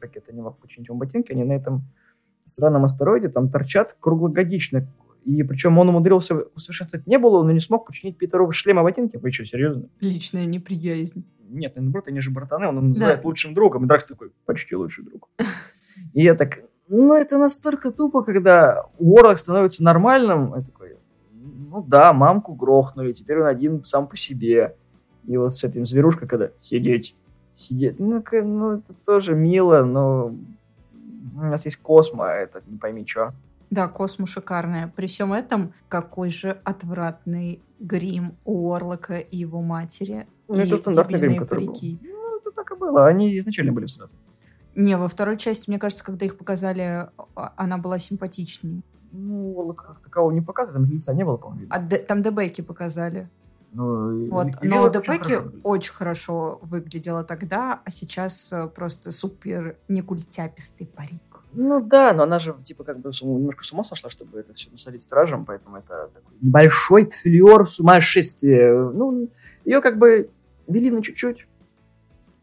ракета 0.00 0.32
не 0.32 0.40
мог 0.40 0.58
починить 0.58 0.88
ему 0.88 0.98
ботинки? 0.98 1.32
Они 1.32 1.44
на 1.44 1.52
этом 1.52 1.82
странном 2.44 2.84
астероиде 2.84 3.28
там 3.28 3.50
торчат 3.50 3.96
круглогодично. 3.98 4.86
И 5.24 5.42
причем 5.42 5.78
он 5.78 5.88
умудрился 5.88 6.36
усовершенствовать 6.54 7.06
не 7.06 7.18
было, 7.18 7.42
но 7.42 7.52
не 7.52 7.60
смог 7.60 7.86
починить 7.86 8.16
Питеру 8.16 8.50
шлема 8.52 8.82
ботинки. 8.82 9.16
Вы 9.16 9.30
что, 9.30 9.44
серьезно? 9.44 9.88
Личная 10.00 10.46
неприязнь. 10.46 11.24
Нет, 11.48 11.74
наоборот, 11.76 12.08
они 12.08 12.20
же 12.20 12.30
братаны, 12.30 12.68
он 12.68 12.88
называет 12.88 13.22
да. 13.22 13.28
лучшим 13.28 13.54
другом. 13.54 13.84
И 13.84 13.88
Дракс 13.88 14.04
такой, 14.04 14.30
почти 14.46 14.76
лучший 14.76 15.04
друг. 15.04 15.28
И 16.14 16.22
я 16.22 16.34
так, 16.34 16.60
ну, 16.88 17.14
это 17.14 17.38
настолько 17.38 17.90
тупо, 17.90 18.22
когда 18.22 18.86
Уорлок 18.98 19.38
становится 19.38 19.82
нормальным. 19.82 20.54
Я 20.54 20.62
такой, 20.62 20.96
ну 21.32 21.82
да, 21.82 22.12
мамку 22.12 22.54
грохнули, 22.54 23.12
теперь 23.12 23.40
он 23.40 23.46
один 23.46 23.84
сам 23.84 24.06
по 24.06 24.16
себе. 24.16 24.76
И 25.26 25.36
вот 25.36 25.56
с 25.56 25.64
этим 25.64 25.84
зверушкой, 25.84 26.28
когда 26.28 26.50
сидеть, 26.60 27.14
сидеть, 27.52 27.98
ну, 27.98 28.22
ну 28.32 28.72
это 28.72 28.94
тоже 29.04 29.34
мило, 29.34 29.82
но 29.82 30.34
у 31.36 31.40
нас 31.40 31.64
есть 31.64 31.76
Космо, 31.76 32.30
а 32.30 32.34
это 32.34 32.62
не 32.66 32.78
пойми 32.78 33.04
что. 33.06 33.34
Да, 33.70 33.88
Космо 33.88 34.26
шикарная. 34.26 34.92
При 34.96 35.06
всем 35.06 35.32
этом, 35.32 35.72
какой 35.88 36.30
же 36.30 36.60
отвратный 36.64 37.62
грим 37.78 38.36
у 38.44 38.72
Орлока 38.72 39.16
и 39.18 39.36
его 39.36 39.62
матери. 39.62 40.26
Ну, 40.48 40.56
это 40.56 40.76
стандартный 40.78 41.18
грим, 41.20 41.36
который 41.38 41.66
парики. 41.66 41.98
был. 42.02 42.08
Ну, 42.10 42.36
это 42.38 42.50
так 42.50 42.70
и 42.72 42.74
было. 42.74 43.06
Они 43.06 43.38
изначально 43.38 43.72
были 43.72 43.86
сразу. 43.86 44.12
Не, 44.74 44.96
во 44.96 45.08
второй 45.08 45.36
части, 45.36 45.68
мне 45.70 45.78
кажется, 45.78 46.04
когда 46.04 46.26
их 46.26 46.36
показали, 46.36 47.08
а, 47.36 47.52
она 47.56 47.78
была 47.78 47.98
симпатичнее. 47.98 48.82
Ну, 49.12 49.72
как 49.74 50.00
такового 50.00 50.30
не 50.32 50.40
показывали, 50.40 50.82
там 50.84 50.92
лица 50.92 51.14
не 51.14 51.24
было, 51.24 51.36
по-моему. 51.36 51.66
А 51.70 51.78
д- 51.80 51.98
там 51.98 52.22
Дебеки 52.22 52.60
показали. 52.60 53.28
Ну, 53.72 54.28
вот. 54.30 54.48
И, 54.62 54.68
Но 54.68 54.88
Дебеки 54.88 55.34
очень, 55.34 55.60
очень 55.62 55.92
хорошо 55.92 56.58
выглядела 56.62 57.24
тогда, 57.24 57.80
а 57.84 57.90
сейчас 57.90 58.52
э, 58.52 58.68
просто 58.68 59.10
супер 59.12 59.76
некультяпистый 59.88 60.86
парик. 60.86 61.22
Ну 61.52 61.80
да, 61.80 62.12
но 62.12 62.22
она 62.22 62.38
же 62.38 62.54
типа 62.62 62.84
как 62.84 63.00
бы 63.00 63.10
немножко 63.22 63.64
с 63.64 63.72
ума 63.72 63.82
сошла, 63.82 64.08
чтобы 64.08 64.38
это 64.38 64.54
все 64.54 64.70
насадить 64.70 65.02
стражем, 65.02 65.44
поэтому 65.44 65.78
это 65.78 66.10
такой 66.14 66.36
небольшой 66.40 67.10
флер 67.10 67.66
сумасшествия. 67.66 68.72
Ну, 68.72 69.28
ее 69.64 69.80
как 69.80 69.98
бы 69.98 70.30
вели 70.68 70.90
на 70.90 71.02
чуть-чуть, 71.02 71.48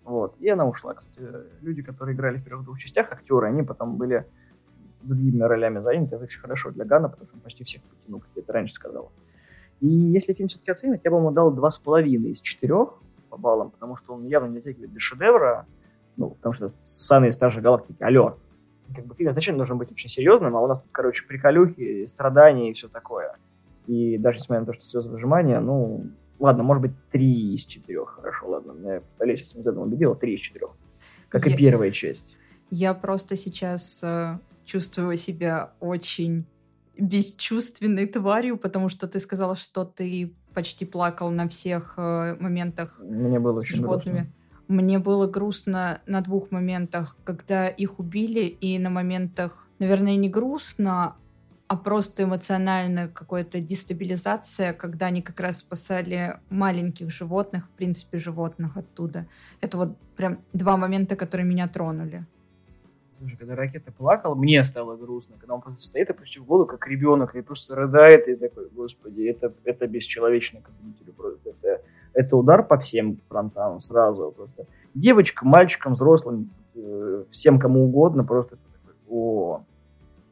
вот, 0.04 0.36
и 0.40 0.50
она 0.50 0.68
ушла. 0.68 0.94
Кстати, 0.94 1.22
люди, 1.62 1.82
которые 1.82 2.16
играли 2.16 2.38
в 2.38 2.44
первых 2.44 2.66
двух 2.66 2.80
частях, 2.80 3.12
актеры, 3.12 3.48
они 3.48 3.64
потом 3.64 3.96
были 3.96 4.26
другими 5.02 5.42
ролями 5.42 5.80
заняты. 5.80 6.16
Это 6.16 6.24
очень 6.24 6.42
хорошо 6.42 6.72
для 6.72 6.86
Гана, 6.86 7.10
потому 7.10 7.28
что 7.28 7.36
он 7.36 7.42
почти 7.42 7.64
всех 7.64 7.82
потянул, 7.84 8.20
как 8.20 8.30
я 8.36 8.42
это 8.42 8.54
раньше 8.54 8.74
сказал. 8.74 9.12
И 9.80 9.88
если 9.88 10.34
фильм 10.34 10.48
все-таки 10.48 10.72
оценивать, 10.72 11.02
я 11.04 11.12
бы 11.12 11.18
ему 11.18 11.32
дал 11.32 11.52
два 11.52 11.70
с 11.70 11.78
половиной 11.78 12.32
из 12.32 12.42
четырех 12.42 13.00
по 13.30 13.38
баллам, 13.38 13.72
потому 13.72 13.96
что 13.96 14.14
он 14.14 14.26
явно 14.26 14.48
не 14.48 14.56
дотягивает 14.56 14.94
до 14.94 15.00
шедевра, 15.00 15.66
ну, 16.16 16.32
потому 16.32 16.54
что 16.54 16.70
самые 16.80 17.32
старшие 17.32 17.62
галактики, 17.62 18.02
алло. 18.02 18.38
Как 18.96 19.06
бы 19.06 19.16
фильм 19.16 19.32
изначально 19.32 19.60
должен 19.60 19.78
быть 19.78 19.92
очень 19.92 20.10
серьезным, 20.10 20.56
а 20.56 20.62
у 20.62 20.68
нас 20.68 20.80
тут, 20.80 20.90
короче, 20.92 21.26
приколюхи, 21.26 22.06
страдания 22.08 22.70
и 22.70 22.74
все 22.74 22.88
такое. 22.88 23.38
И 23.88 24.18
даже 24.18 24.40
несмотря 24.40 24.62
на 24.62 24.66
то, 24.66 24.74
что 24.74 24.86
слезы 24.86 25.10
выжимания, 25.10 25.60
ну, 25.60 26.08
ладно, 26.40 26.64
может 26.64 26.82
быть, 26.82 26.92
три 27.12 27.56
из 27.56 27.66
четырех, 27.66 28.16
хорошо, 28.16 28.50
ладно. 28.50 28.74
Я 28.88 29.00
представляю, 29.02 29.38
сейчас 29.38 29.56
меня 29.56 29.72
убедила, 29.72 30.16
три 30.16 30.36
из 30.36 30.42
четырех. 30.42 30.72
Как 31.30 31.46
я, 31.46 31.54
и 31.54 31.58
первая 31.58 31.92
часть. 31.92 32.36
Я 32.70 32.94
просто 32.94 33.36
сейчас 33.36 34.02
э, 34.04 34.40
чувствую 34.66 35.16
себя 35.18 35.74
очень 35.80 36.46
бесчувственной 36.98 38.08
тварью, 38.08 38.58
потому 38.58 38.90
что 38.90 39.08
ты 39.08 39.20
сказала, 39.20 39.56
что 39.56 39.86
ты 39.86 40.34
почти 40.54 40.86
плакал 40.86 41.30
на 41.30 41.48
всех 41.48 41.94
э, 41.98 42.36
моментах 42.40 43.00
Мне 43.00 43.40
было 43.40 43.60
с 43.60 43.68
животными. 43.68 44.16
Грустно. 44.16 44.34
Мне 44.68 45.00
было 45.00 45.28
грустно 45.28 46.02
на 46.06 46.22
двух 46.22 46.52
моментах, 46.52 47.16
когда 47.24 47.68
их 47.70 48.00
убили, 48.00 48.42
и 48.42 48.78
на 48.80 48.90
моментах, 48.90 49.66
наверное, 49.80 50.18
не 50.18 50.30
грустно, 50.30 51.16
а 51.68 51.76
просто 51.76 52.24
эмоциональная 52.24 53.08
какая-то 53.10 53.60
дестабилизация, 53.60 54.74
когда 54.74 55.08
они 55.08 55.22
как 55.22 55.40
раз 55.40 55.60
спасали 55.60 56.40
маленьких 56.50 57.10
животных, 57.12 57.66
в 57.66 57.70
принципе, 57.70 58.18
животных 58.18 58.78
оттуда. 58.78 59.26
Это 59.62 59.78
вот 59.78 59.98
прям 60.16 60.40
два 60.54 60.78
момента, 60.78 61.16
которые 61.16 61.46
меня 61.46 61.68
тронули. 61.68 62.26
Слушай, 63.18 63.38
когда 63.38 63.56
ракета 63.56 63.92
плакал, 63.92 64.36
мне 64.36 64.64
стало 64.64 64.96
грустно, 64.96 65.36
когда 65.40 65.56
он 65.56 65.62
просто 65.62 65.82
стоит, 65.82 66.10
опустив 66.10 66.46
голову, 66.46 66.68
как 66.68 66.88
ребенок, 66.88 67.36
и 67.36 67.42
просто 67.42 67.76
рыдает, 67.76 68.28
и 68.28 68.36
такой, 68.36 68.70
господи, 68.70 69.24
это, 69.24 69.54
это 69.64 69.88
бесчеловечно 69.88 70.62
к 70.62 70.70
зрителю. 70.72 71.14
Просто 71.14 71.47
это, 72.18 72.36
удар 72.36 72.66
по 72.66 72.80
всем 72.80 73.20
фронтам 73.30 73.80
сразу. 73.80 74.34
Просто 74.36 74.66
девочкам, 74.96 75.50
мальчикам, 75.50 75.94
взрослым, 75.94 76.50
э, 76.76 77.26
всем 77.30 77.60
кому 77.60 77.86
угодно, 77.86 78.24
просто 78.24 78.58
о. 79.08 79.62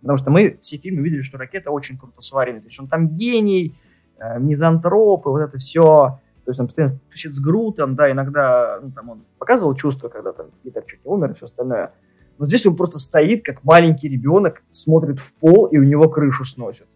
Потому 0.02 0.18
что 0.18 0.32
мы 0.32 0.58
все 0.62 0.78
фильмы 0.78 1.04
видели, 1.04 1.22
что 1.22 1.38
ракета 1.38 1.70
очень 1.70 1.98
круто 1.98 2.22
сварена. 2.22 2.60
То 2.60 2.66
есть 2.66 2.80
он 2.80 2.88
там 2.88 3.10
гений, 3.10 3.80
э, 4.18 4.40
мизантроп, 4.40 5.28
и 5.28 5.30
вот 5.30 5.40
это 5.40 5.60
все. 5.60 6.20
То 6.44 6.52
есть 6.52 6.60
он 6.60 6.68
постоянно 6.68 7.00
тусит 7.12 7.34
с 7.34 7.40
Грутом, 7.40 7.96
да, 7.96 8.12
иногда 8.12 8.80
ну, 8.82 8.92
там 8.92 9.10
он 9.10 9.26
показывал 9.38 9.76
чувства, 9.76 10.10
когда 10.10 10.32
там 10.32 10.48
Питер 10.64 10.84
чуть 10.86 11.06
не 11.06 11.12
умер 11.12 11.32
и 11.32 11.34
все 11.36 11.46
остальное. 11.46 11.94
Но 12.40 12.48
здесь 12.48 12.66
он 12.66 12.76
просто 12.76 12.98
стоит, 12.98 13.46
как 13.46 13.64
маленький 13.64 14.10
ребенок, 14.10 14.64
смотрит 14.72 15.20
в 15.20 15.36
пол, 15.36 15.68
и 15.68 15.78
у 15.78 15.84
него 15.84 16.10
крышу 16.10 16.46
сносит. 16.46 16.88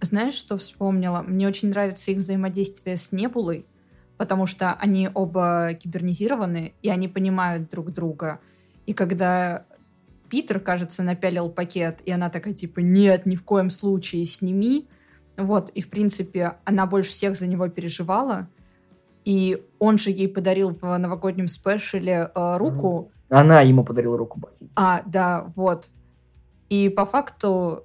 Знаешь, 0.00 0.34
что 0.34 0.56
вспомнила? 0.56 1.22
Мне 1.22 1.46
очень 1.46 1.68
нравится 1.68 2.10
их 2.10 2.18
взаимодействие 2.18 2.96
с 2.96 3.12
Небулой, 3.12 3.66
потому 4.16 4.46
что 4.46 4.72
они 4.74 5.08
оба 5.12 5.74
кибернизированы, 5.74 6.74
и 6.82 6.88
они 6.88 7.08
понимают 7.08 7.68
друг 7.68 7.92
друга. 7.92 8.40
И 8.86 8.92
когда 8.92 9.64
Питер, 10.30 10.60
кажется, 10.60 11.02
напялил 11.02 11.48
пакет, 11.48 12.00
и 12.04 12.10
она 12.10 12.30
такая, 12.30 12.54
типа, 12.54 12.80
нет, 12.80 13.26
ни 13.26 13.36
в 13.36 13.44
коем 13.44 13.70
случае, 13.70 14.24
сними. 14.24 14.88
Вот, 15.36 15.70
и, 15.70 15.80
в 15.80 15.90
принципе, 15.90 16.58
она 16.64 16.86
больше 16.86 17.10
всех 17.10 17.36
за 17.36 17.46
него 17.46 17.68
переживала. 17.68 18.48
И 19.24 19.62
он 19.78 19.98
же 19.98 20.10
ей 20.10 20.28
подарил 20.28 20.76
в 20.80 20.96
новогоднем 20.98 21.48
спешле 21.48 22.30
э, 22.34 22.56
руку, 22.56 23.10
она 23.28 23.62
ему 23.62 23.84
подарила 23.84 24.16
руку. 24.16 24.40
А, 24.76 25.02
да, 25.06 25.52
вот. 25.56 25.90
И 26.68 26.88
по 26.88 27.04
факту 27.04 27.84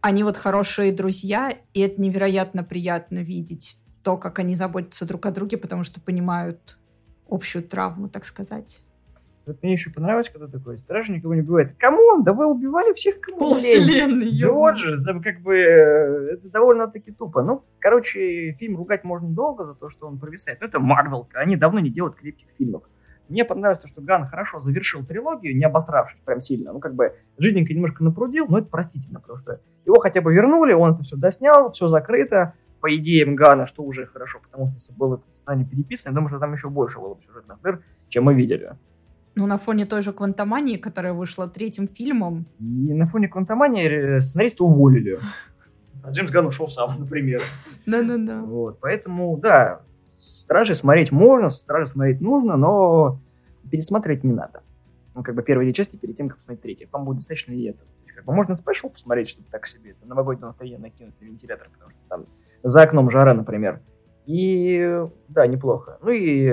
они 0.00 0.22
вот 0.22 0.36
хорошие 0.36 0.92
друзья, 0.92 1.52
и 1.74 1.80
это 1.80 2.00
невероятно 2.00 2.62
приятно 2.62 3.18
видеть 3.18 3.78
то, 4.06 4.16
как 4.16 4.38
они 4.38 4.54
заботятся 4.54 5.04
друг 5.04 5.26
о 5.26 5.32
друге, 5.32 5.56
потому 5.56 5.82
что 5.82 6.00
понимают 6.00 6.78
общую 7.28 7.64
травму, 7.64 8.08
так 8.08 8.24
сказать. 8.24 8.80
Вот 9.46 9.60
мне 9.64 9.72
еще 9.72 9.90
понравилось, 9.90 10.30
когда 10.30 10.46
такой, 10.46 10.78
стражи 10.78 11.10
никого 11.10 11.34
не 11.34 11.40
убивает. 11.40 11.74
Come 11.76 12.02
on, 12.02 12.22
да 12.22 12.32
вы 12.32 12.46
убивали 12.46 12.92
всех, 12.94 13.20
кому 13.20 13.38
Полвселенной, 13.38 14.30
Да 14.40 14.52
вот 14.52 14.78
же, 14.78 15.00
это 15.00 15.18
как 15.18 15.40
бы, 15.40 15.56
э, 15.56 16.34
это 16.34 16.48
довольно-таки 16.50 17.10
тупо. 17.10 17.42
Ну, 17.42 17.64
короче, 17.80 18.52
фильм 18.60 18.76
ругать 18.76 19.02
можно 19.02 19.28
долго 19.28 19.64
за 19.64 19.74
то, 19.74 19.90
что 19.90 20.06
он 20.06 20.20
провисает. 20.20 20.60
Но 20.60 20.68
это 20.68 20.78
Марвел, 20.78 21.28
они 21.34 21.56
давно 21.56 21.80
не 21.80 21.90
делают 21.90 22.14
крепких 22.14 22.46
фильмов. 22.56 22.84
Мне 23.28 23.44
понравилось 23.44 23.80
то, 23.80 23.88
что 23.88 24.02
Ганн 24.02 24.28
хорошо 24.28 24.60
завершил 24.60 25.04
трилогию, 25.04 25.56
не 25.56 25.64
обосравшись 25.64 26.20
прям 26.24 26.40
сильно. 26.40 26.72
Ну, 26.72 26.78
как 26.78 26.94
бы, 26.94 27.16
жиденько 27.38 27.74
немножко 27.74 28.04
напрудил, 28.04 28.46
но 28.48 28.58
это 28.58 28.68
простительно, 28.68 29.18
потому 29.18 29.40
что 29.40 29.60
его 29.84 29.98
хотя 29.98 30.20
бы 30.20 30.32
вернули, 30.32 30.74
он 30.74 30.94
это 30.94 31.02
все 31.02 31.16
доснял, 31.16 31.72
все 31.72 31.88
закрыто. 31.88 32.54
По 32.80 32.94
идеям 32.96 33.36
Гана, 33.36 33.66
что 33.66 33.82
уже 33.82 34.06
хорошо, 34.06 34.40
потому 34.40 34.66
что 34.66 34.74
если 34.74 34.92
был 34.94 35.14
этот 35.14 35.32
сценарий 35.32 35.64
переписан, 35.64 36.12
я 36.12 36.14
думаю, 36.14 36.28
что 36.28 36.38
там 36.38 36.52
еще 36.52 36.68
больше 36.68 36.98
было 36.98 37.14
бы 37.14 37.22
сюжетных 37.22 37.60
дыр, 37.62 37.82
чем 38.08 38.24
мы 38.24 38.34
видели. 38.34 38.76
Ну, 39.34 39.46
на 39.46 39.58
фоне 39.58 39.84
той 39.84 40.00
же 40.00 40.12
«Квантомании», 40.12 40.76
которая 40.78 41.12
вышла 41.12 41.46
третьим 41.46 41.88
фильмом. 41.88 42.46
И 42.58 42.94
на 42.94 43.06
фоне 43.06 43.28
«Квантомании» 43.28 44.20
сценариста 44.20 44.64
уволили. 44.64 45.18
А 46.02 46.10
Джеймс 46.10 46.30
Ган 46.30 46.46
ушел 46.46 46.68
сам, 46.68 46.96
например. 46.98 47.42
Да-да-да. 47.84 48.40
Вот, 48.40 48.78
поэтому, 48.80 49.36
да, 49.36 49.82
«Стражи» 50.16 50.74
смотреть 50.74 51.12
можно, 51.12 51.50
«Стражи» 51.50 51.86
смотреть 51.86 52.20
нужно, 52.20 52.56
но 52.56 53.20
пересматривать 53.70 54.24
не 54.24 54.32
надо. 54.32 54.62
Ну, 55.14 55.22
как 55.22 55.34
бы 55.34 55.42
первые 55.42 55.66
две 55.66 55.74
части 55.74 55.96
перед 55.96 56.16
тем, 56.16 56.28
как 56.28 56.38
посмотреть 56.38 56.62
третью. 56.62 56.88
Вам 56.92 57.04
будет 57.04 57.16
достаточно 57.16 57.52
и 57.52 57.64
этого. 57.64 57.88
Как 58.14 58.24
бы 58.24 58.32
можно 58.32 58.54
спешл 58.54 58.88
посмотреть, 58.88 59.28
чтобы 59.28 59.48
так 59.50 59.66
себе 59.66 59.90
это 59.90 60.06
новогоднее 60.06 60.46
настроение 60.46 60.78
накинуть 60.78 61.20
на 61.20 61.26
вентилятор, 61.26 61.68
потому 61.70 61.90
что 61.90 62.00
там 62.08 62.26
за 62.68 62.82
окном 62.82 63.10
жара, 63.10 63.32
например. 63.32 63.80
И 64.26 65.04
да, 65.28 65.46
неплохо. 65.46 65.98
Ну 66.02 66.10
и 66.10 66.52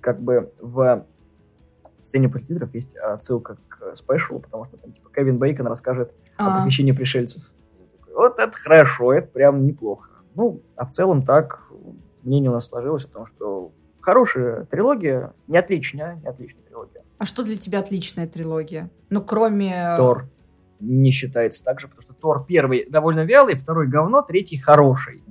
как 0.00 0.20
бы 0.20 0.52
в 0.60 1.04
сцене 2.00 2.28
про 2.28 2.38
лидеров 2.38 2.72
есть 2.72 2.96
отсылка 2.96 3.58
к 3.68 3.96
спешлу, 3.96 4.38
потому 4.38 4.64
что 4.64 4.76
там 4.76 4.92
типа 4.92 5.10
Кевин 5.14 5.38
Бейкон 5.38 5.66
расскажет 5.66 6.12
а. 6.36 6.58
о 6.58 6.60
похищении 6.60 6.92
пришельцев. 6.92 7.42
Вот 8.14 8.38
это 8.38 8.56
хорошо, 8.56 9.12
это 9.12 9.26
прям 9.26 9.66
неплохо. 9.66 10.08
Ну, 10.36 10.62
а 10.76 10.86
в 10.86 10.90
целом 10.90 11.22
так 11.22 11.64
мнение 12.22 12.50
у 12.50 12.54
нас 12.54 12.68
сложилось 12.68 13.04
о 13.04 13.08
том, 13.08 13.26
что 13.26 13.72
хорошая 14.00 14.66
трилогия, 14.66 15.32
не 15.48 15.58
отличная, 15.58 16.16
не 16.22 16.28
отличная 16.28 16.62
трилогия. 16.62 17.02
А 17.18 17.26
что 17.26 17.42
для 17.42 17.56
тебя 17.56 17.80
отличная 17.80 18.28
трилогия? 18.28 18.88
Ну, 19.10 19.20
кроме... 19.20 19.96
Тор 19.96 20.28
не 20.80 21.10
считается 21.10 21.64
так 21.64 21.80
же, 21.80 21.88
потому 21.88 22.02
что 22.02 22.07
Тор 22.20 22.44
первый 22.46 22.86
довольно 22.88 23.24
вялый, 23.24 23.56
второй 23.56 23.86
говно, 23.86 24.22
третий 24.22 24.58
хороший. 24.58 25.22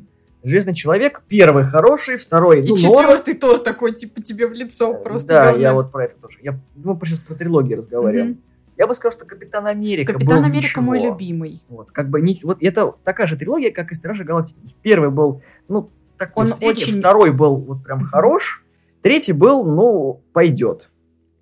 Железный 0.44 0.74
человек 0.74 1.22
первый 1.28 1.66
хороший, 1.66 2.18
второй 2.18 2.62
ну, 2.62 2.76
И 2.76 2.78
четвертый 2.78 3.34
норм. 3.34 3.40
Тор 3.40 3.60
такой, 3.60 3.94
типа, 3.94 4.22
тебе 4.22 4.48
в 4.48 4.54
лицо 4.54 4.94
э, 4.94 5.04
просто 5.04 5.28
Да, 5.28 5.46
говно. 5.48 5.62
я 5.62 5.74
вот 5.74 5.92
про 5.92 6.06
это 6.06 6.16
тоже. 6.22 6.38
Я, 6.42 6.60
мы 6.76 6.98
сейчас 7.04 7.20
про 7.20 7.34
трилогии 7.34 7.74
разговариваем. 7.74 8.32
Mm-hmm. 8.32 8.78
Я 8.78 8.86
бы 8.86 8.94
сказал, 8.94 9.12
что 9.12 9.26
Капитан 9.26 9.66
Америка 9.66 10.14
Капитан 10.14 10.38
был 10.38 10.46
Америка 10.46 10.68
ничего. 10.68 10.84
мой 10.84 11.00
любимый. 11.00 11.64
Вот, 11.68 11.92
как 11.92 12.10
бы, 12.10 12.22
не, 12.22 12.40
вот 12.44 12.60
это 12.62 12.94
такая 13.04 13.26
же 13.26 13.36
трилогия, 13.36 13.72
как 13.72 13.92
и 13.92 13.96
Стражи 13.96 14.24
Галактики. 14.24 14.60
Первый 14.84 15.10
был, 15.10 15.42
ну, 15.68 15.90
такой 16.18 16.44
Он 16.44 16.48
средний, 16.48 16.84
очень... 16.84 17.00
второй 17.00 17.32
был 17.32 17.58
вот 17.58 17.84
прям 17.84 18.04
хорош, 18.04 18.64
третий 19.02 19.34
был, 19.34 19.66
ну, 19.66 20.22
пойдет. 20.32 20.92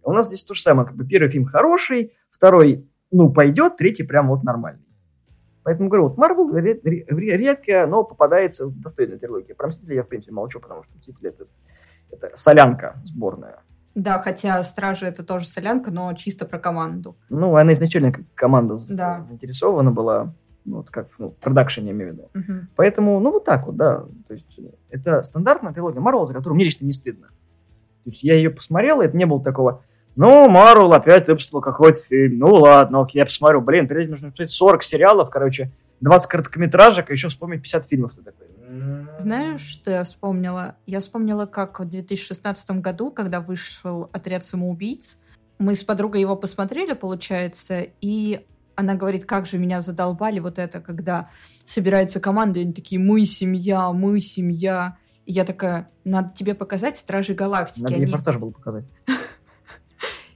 У 0.04 0.14
нас 0.14 0.28
здесь 0.28 0.44
то 0.44 0.54
же 0.54 0.62
самое, 0.62 0.88
как 0.88 0.96
бы 0.96 1.06
первый 1.06 1.30
фильм 1.30 1.46
хороший, 1.46 2.14
второй, 2.32 2.88
ну, 3.12 3.32
пойдет, 3.32 3.76
третий 3.78 4.04
прям 4.04 4.30
вот 4.30 4.44
нормальный. 4.44 4.85
Поэтому 5.66 5.90
говорю, 5.90 6.10
вот 6.10 6.18
Марвел 6.20 6.56
редко, 6.56 7.88
но 7.88 8.04
попадается 8.04 8.68
в 8.68 8.80
достойной 8.80 9.18
трилогии. 9.18 9.54
Про 9.54 9.70
Мстители 9.70 9.96
я, 9.96 10.04
в 10.04 10.08
принципе, 10.08 10.32
молчу, 10.32 10.60
потому 10.60 10.84
что 10.84 10.96
Мстители 10.96 11.30
это, 11.30 11.48
это 12.12 12.32
солянка 12.36 13.02
сборная. 13.04 13.64
Да, 13.96 14.20
хотя 14.20 14.62
Стражи 14.62 15.08
это 15.08 15.26
тоже 15.26 15.48
солянка, 15.48 15.90
но 15.90 16.14
чисто 16.14 16.46
про 16.46 16.60
команду. 16.60 17.18
Ну, 17.30 17.56
она 17.56 17.74
изначально 17.74 18.14
команда 18.36 18.76
да. 18.92 19.24
заинтересована 19.24 19.90
была, 19.90 20.36
ну, 20.66 20.78
вот 20.78 20.92
как 20.92 21.08
ну, 21.18 21.32
в 21.32 21.38
продакшене, 21.38 21.94
имею 21.94 22.12
в 22.12 22.14
виду. 22.14 22.30
Угу. 22.36 22.68
Поэтому, 22.76 23.20
ну, 23.20 23.32
вот 23.32 23.46
так 23.46 23.66
вот, 23.66 23.76
да. 23.76 24.06
То 24.28 24.34
есть 24.36 24.60
это 24.92 25.24
стандартная 25.24 25.74
трилогия 25.74 26.00
Марвел, 26.00 26.26
за 26.26 26.36
которую 26.36 26.58
мне 26.58 26.66
лично 26.66 26.86
не 26.86 26.94
стыдно. 26.94 27.30
То 28.04 28.12
есть 28.12 28.22
я 28.22 28.36
ее 28.36 28.52
посмотрел, 28.52 29.02
и 29.02 29.06
это 29.06 29.18
не 29.18 29.26
было 29.26 29.44
такого, 29.44 29.84
ну, 30.16 30.48
Марвел 30.50 30.94
опять 30.94 31.28
выпустил 31.28 31.62
какой-то 31.62 32.02
фильм. 32.02 32.40
Ну, 32.40 32.54
ладно, 32.54 33.02
окей, 33.02 33.20
я 33.20 33.26
посмотрю. 33.26 33.62
Блин, 33.62 33.88
перед 33.88 34.04
этим 34.04 34.12
нужно 34.12 34.30
посмотреть 34.30 34.52
40 34.52 34.84
сериалов, 34.84 35.30
короче, 35.30 35.72
20 36.02 36.30
короткометражек, 36.30 37.10
а 37.10 37.14
еще 37.14 37.30
вспомнить 37.30 37.62
50 37.62 37.86
фильмов. 37.86 38.14
Ты 38.16 38.22
такой. 38.22 38.48
Знаешь, 39.18 39.62
что 39.62 39.92
я 39.92 40.04
вспомнила? 40.04 40.76
Я 40.86 41.00
вспомнила, 41.00 41.46
как 41.46 41.80
в 41.80 41.86
2016 41.86 42.72
году, 42.82 43.12
когда 43.12 43.42
вышел 43.42 44.10
«Отряд 44.12 44.44
самоубийц», 44.44 45.20
мы 45.58 45.76
с 45.76 45.84
подругой 45.84 46.22
его 46.22 46.36
посмотрели, 46.36 46.94
получается, 46.94 47.86
и 48.02 48.46
она 48.76 48.96
говорит, 48.96 49.26
как 49.26 49.46
же 49.46 49.58
меня 49.58 49.80
задолбали 49.80 50.40
вот 50.40 50.60
это, 50.60 50.82
когда 50.82 51.30
собирается 51.66 52.20
команда, 52.20 52.60
и 52.60 52.64
они 52.64 52.74
такие, 52.74 53.00
мы 53.00 53.22
семья, 53.22 53.92
мы 53.94 54.20
семья. 54.20 54.98
И 55.26 55.32
я 55.32 55.46
такая, 55.46 55.90
надо 56.04 56.34
тебе 56.36 56.54
показать 56.56 56.98
«Стражи 56.98 57.34
Галактики». 57.34 57.84
Надо 57.84 57.96
они... 57.96 58.04
мне 58.04 58.12
«Форсаж» 58.12 58.38
был 58.38 58.52
показать. 58.52 58.84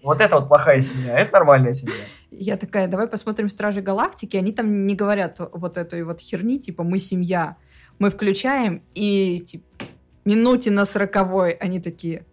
Вот 0.02 0.22
это 0.22 0.40
вот 0.40 0.48
плохая 0.48 0.80
семья, 0.80 1.20
это 1.20 1.34
нормальная 1.34 1.74
семья. 1.74 1.96
Я 2.32 2.58
такая, 2.58 2.88
давай 2.88 3.08
посмотрим 3.08 3.50
«Стражи 3.50 3.82
Галактики». 3.82 4.38
Они 4.38 4.52
там 4.52 4.88
не 4.88 4.96
говорят 4.96 5.40
вот 5.52 5.78
этой 5.78 6.04
вот 6.04 6.20
херни, 6.20 6.60
типа 6.60 6.84
«мы 6.84 6.98
семья». 7.00 7.58
Мы 7.98 8.10
включаем, 8.10 8.82
и 8.94 9.42
типа, 9.42 9.66
минуте 10.24 10.72
на 10.72 10.86
сороковой 10.86 11.52
они 11.52 11.82
такие 11.82 12.26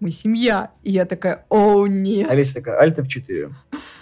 «мы 0.00 0.10
семья». 0.10 0.72
И 0.82 0.90
я 0.90 1.04
такая 1.04 1.46
«о, 1.48 1.86
нет». 1.86 2.28
Алиса 2.30 2.54
такая 2.54 2.80
«альт 2.80 2.98
F4». 2.98 3.52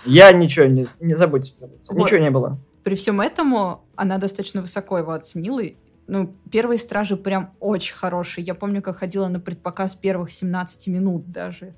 Я 0.07 0.33
ничего, 0.33 0.65
не, 0.67 0.87
не 0.99 1.15
забудь, 1.15 1.55
забудь. 1.61 1.81
Вот. 1.89 1.99
ничего 1.99 2.21
не 2.21 2.31
было. 2.31 2.59
При 2.85 2.95
всем 2.95 3.21
этому 3.21 3.85
она 3.97 4.17
достаточно 4.17 4.63
высоко 4.63 4.97
его 4.97 5.13
оценила. 5.13 5.63
Ну, 6.09 6.35
первые 6.51 6.79
«Стражи» 6.79 7.17
прям 7.17 7.55
очень 7.61 7.95
хорошие. 7.95 8.45
Я 8.45 8.55
помню, 8.55 8.81
как 8.81 8.97
ходила 8.97 9.29
на 9.29 9.41
предпоказ 9.41 9.95
первых 9.95 10.31
17 10.31 10.87
минут 10.89 11.31
даже. 11.31 11.75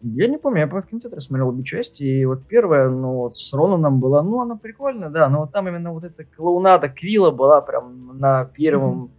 Я 0.00 0.28
не 0.28 0.38
помню, 0.38 0.60
я 0.60 0.66
по 0.68 0.80
кинотеатре 0.80 1.20
смотрел 1.20 1.48
обе 1.48 1.64
части, 1.64 2.04
и 2.04 2.24
вот 2.24 2.46
первая, 2.46 2.88
ну, 2.88 3.14
вот 3.14 3.36
с 3.36 3.52
Ронаном 3.52 3.98
была, 3.98 4.22
ну, 4.22 4.40
она 4.40 4.54
прикольная, 4.56 5.08
да, 5.08 5.28
но 5.28 5.40
вот 5.40 5.52
там 5.52 5.66
именно 5.66 5.92
вот 5.92 6.04
эта 6.04 6.24
клоунада 6.24 6.88
Квилла 6.88 7.32
была 7.32 7.60
прям 7.60 8.16
на 8.16 8.44
первом 8.44 9.10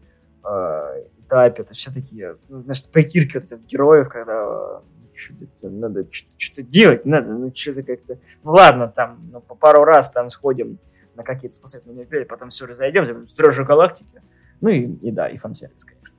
mm-hmm. 0.43 0.97
э, 0.97 1.03
этапе, 1.25 1.63
это 1.63 1.73
все 1.73 1.91
такие, 1.91 2.37
ну, 2.47 2.61
значит, 2.61 2.87
прикирки 2.91 3.37
вот 3.37 3.51
этих 3.51 3.65
героев, 3.65 4.07
когда 4.07 4.81
что-то, 5.13 5.69
надо 5.69 6.07
что-то 6.11 6.63
делать, 6.63 7.05
надо, 7.05 7.33
ну, 7.33 7.51
что-то 7.53 7.83
как-то, 7.83 8.17
ну, 8.43 8.51
ладно, 8.51 8.87
там, 8.87 9.19
ну, 9.33 9.41
по 9.41 9.55
пару 9.55 9.83
раз 9.83 10.09
там 10.09 10.29
сходим 10.29 10.79
на 11.15 11.23
какие-то 11.23 11.55
спасательные 11.55 11.97
мероприятия, 11.97 12.29
потом 12.29 12.49
все 12.49 12.65
разойдемся, 12.65 13.25
Стражи 13.25 13.65
Галактики, 13.65 14.21
ну, 14.61 14.69
и, 14.69 14.85
и 14.85 15.11
да, 15.11 15.27
и 15.27 15.37
фан-сервис, 15.37 15.83
конечно. 15.83 16.17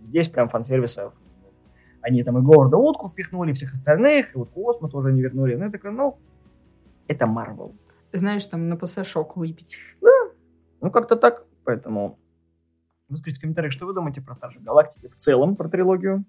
Здесь 0.00 0.28
прям 0.28 0.48
фан-сервисов 0.48 1.12
они 2.02 2.22
там 2.24 2.38
и 2.38 2.42
Говарда 2.42 2.76
Утку 2.76 3.08
впихнули, 3.08 3.52
всех 3.52 3.72
остальных, 3.72 4.34
и 4.34 4.38
вот 4.38 4.50
Космо 4.50 4.88
тоже 4.88 5.12
не 5.12 5.22
вернули. 5.22 5.54
Ну, 5.54 5.64
я 5.64 5.70
такой, 5.70 5.92
ну, 5.92 6.18
это 7.08 7.26
Марвел. 7.26 7.74
Знаешь, 8.12 8.46
там 8.46 8.68
на 8.68 9.04
шок 9.04 9.36
выпить. 9.36 9.78
Да, 10.00 10.10
ну 10.80 10.90
как-то 10.90 11.16
так. 11.16 11.44
Поэтому 11.64 12.18
выскажите 13.08 13.38
в 13.38 13.42
комментариях, 13.42 13.72
что 13.72 13.86
вы 13.86 13.94
думаете 13.94 14.20
про 14.20 14.34
Стражи 14.34 14.58
Галактики 14.60 15.08
в 15.08 15.14
целом, 15.14 15.56
про 15.56 15.68
трилогию. 15.68 16.24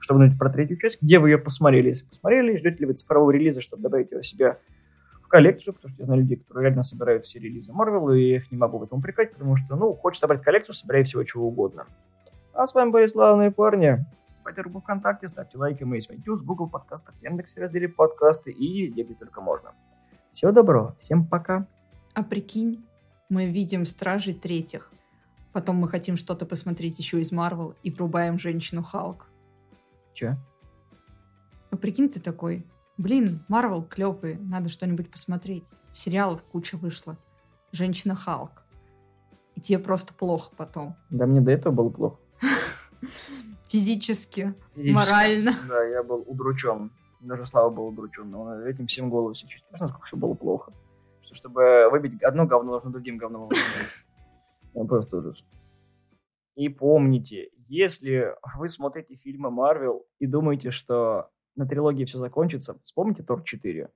Что 0.00 0.14
вы 0.14 0.20
думаете 0.20 0.38
про 0.38 0.50
третью 0.50 0.76
часть? 0.78 1.00
Где 1.00 1.18
вы 1.18 1.30
ее 1.30 1.38
посмотрели? 1.38 1.88
Если 1.88 2.06
посмотрели, 2.06 2.56
ждете 2.56 2.78
ли 2.80 2.86
вы 2.86 2.92
цифрового 2.94 3.30
релиза, 3.30 3.60
чтобы 3.60 3.82
добавить 3.82 4.10
его 4.10 4.22
себе 4.22 4.58
в 5.22 5.28
коллекцию, 5.28 5.74
потому 5.74 5.90
что 5.90 6.02
я 6.02 6.06
знаю 6.06 6.22
людей, 6.22 6.36
которые 6.38 6.66
реально 6.66 6.82
собирают 6.82 7.24
все 7.24 7.38
релизы 7.38 7.72
Марвел, 7.72 8.10
и 8.10 8.20
я 8.20 8.36
их 8.36 8.50
не 8.50 8.58
могу 8.58 8.78
в 8.78 8.84
этом 8.84 8.98
упрекать, 8.98 9.32
потому 9.32 9.56
что, 9.56 9.76
ну, 9.76 9.94
хочешь 9.94 10.20
собрать 10.20 10.42
коллекцию, 10.42 10.74
собирай 10.74 11.04
всего 11.04 11.22
чего 11.24 11.48
угодно. 11.48 11.86
А 12.52 12.66
с 12.66 12.74
вами 12.74 12.90
были 12.90 13.06
славные 13.06 13.50
парни 13.50 14.04
группу 14.54 14.80
ВКонтакте, 14.80 15.28
ставьте 15.28 15.58
лайки, 15.58 15.84
мы 15.84 15.96
есть 15.96 16.08
в 16.08 16.12
iTunes, 16.12 16.38
Google 16.42 16.68
подкастах, 16.68 17.14
Яндексе 17.22 17.60
разделе 17.60 17.88
подкасты 17.88 18.50
и 18.50 18.82
везде, 18.82 19.02
где 19.02 19.14
только 19.14 19.40
можно. 19.40 19.74
Всего 20.32 20.52
доброго, 20.52 20.94
всем 20.98 21.26
пока. 21.26 21.66
А 22.14 22.22
прикинь, 22.22 22.84
мы 23.28 23.46
видим 23.46 23.84
Стражей 23.84 24.34
Третьих, 24.34 24.90
потом 25.52 25.76
мы 25.76 25.88
хотим 25.88 26.16
что-то 26.16 26.46
посмотреть 26.46 26.98
еще 26.98 27.20
из 27.20 27.32
Марвел 27.32 27.74
и 27.82 27.90
врубаем 27.90 28.38
Женщину 28.38 28.82
Халк. 28.82 29.26
Че? 30.14 30.38
А 31.70 31.76
прикинь 31.76 32.08
ты 32.08 32.20
такой, 32.20 32.66
блин, 32.96 33.44
Марвел 33.48 33.82
клевый, 33.82 34.36
надо 34.36 34.68
что-нибудь 34.68 35.10
посмотреть. 35.10 35.64
Сериалов 35.92 36.42
куча 36.42 36.76
вышло. 36.76 37.18
Женщина 37.72 38.14
Халк. 38.14 38.64
И 39.54 39.60
тебе 39.60 39.78
просто 39.78 40.14
плохо 40.14 40.52
потом. 40.56 40.96
Да 41.10 41.26
мне 41.26 41.40
до 41.40 41.50
этого 41.50 41.72
было 41.72 41.90
плохо. 41.90 42.18
Физически, 43.68 44.54
Физически, 44.74 44.94
морально. 44.94 45.56
Да, 45.68 45.84
я 45.84 46.02
был 46.02 46.24
удручен. 46.26 46.90
Даже 47.20 47.46
Слава 47.46 47.70
был 47.70 47.88
удручен. 47.88 48.34
Он 48.34 48.64
этим 48.64 48.86
всем 48.86 49.10
голову 49.10 49.34
все 49.34 49.46
чистит. 49.46 49.70
Насколько 49.72 50.06
все 50.06 50.16
было 50.16 50.34
плохо. 50.34 50.72
Что, 51.20 51.34
чтобы 51.34 51.88
выбить 51.90 52.22
одно 52.22 52.46
говно, 52.46 52.72
нужно 52.72 52.90
другим 52.90 53.18
говном 53.18 53.50
ну, 54.74 54.86
Просто 54.86 55.18
ужас. 55.18 55.44
И 56.54 56.68
помните, 56.68 57.50
если 57.68 58.34
вы 58.56 58.68
смотрите 58.68 59.16
фильмы 59.16 59.50
Марвел 59.50 60.06
и 60.18 60.26
думаете, 60.26 60.70
что 60.70 61.30
на 61.54 61.66
трилогии 61.66 62.04
все 62.04 62.18
закончится, 62.18 62.78
вспомните 62.82 63.22
Тор 63.22 63.42
4. 63.42 63.90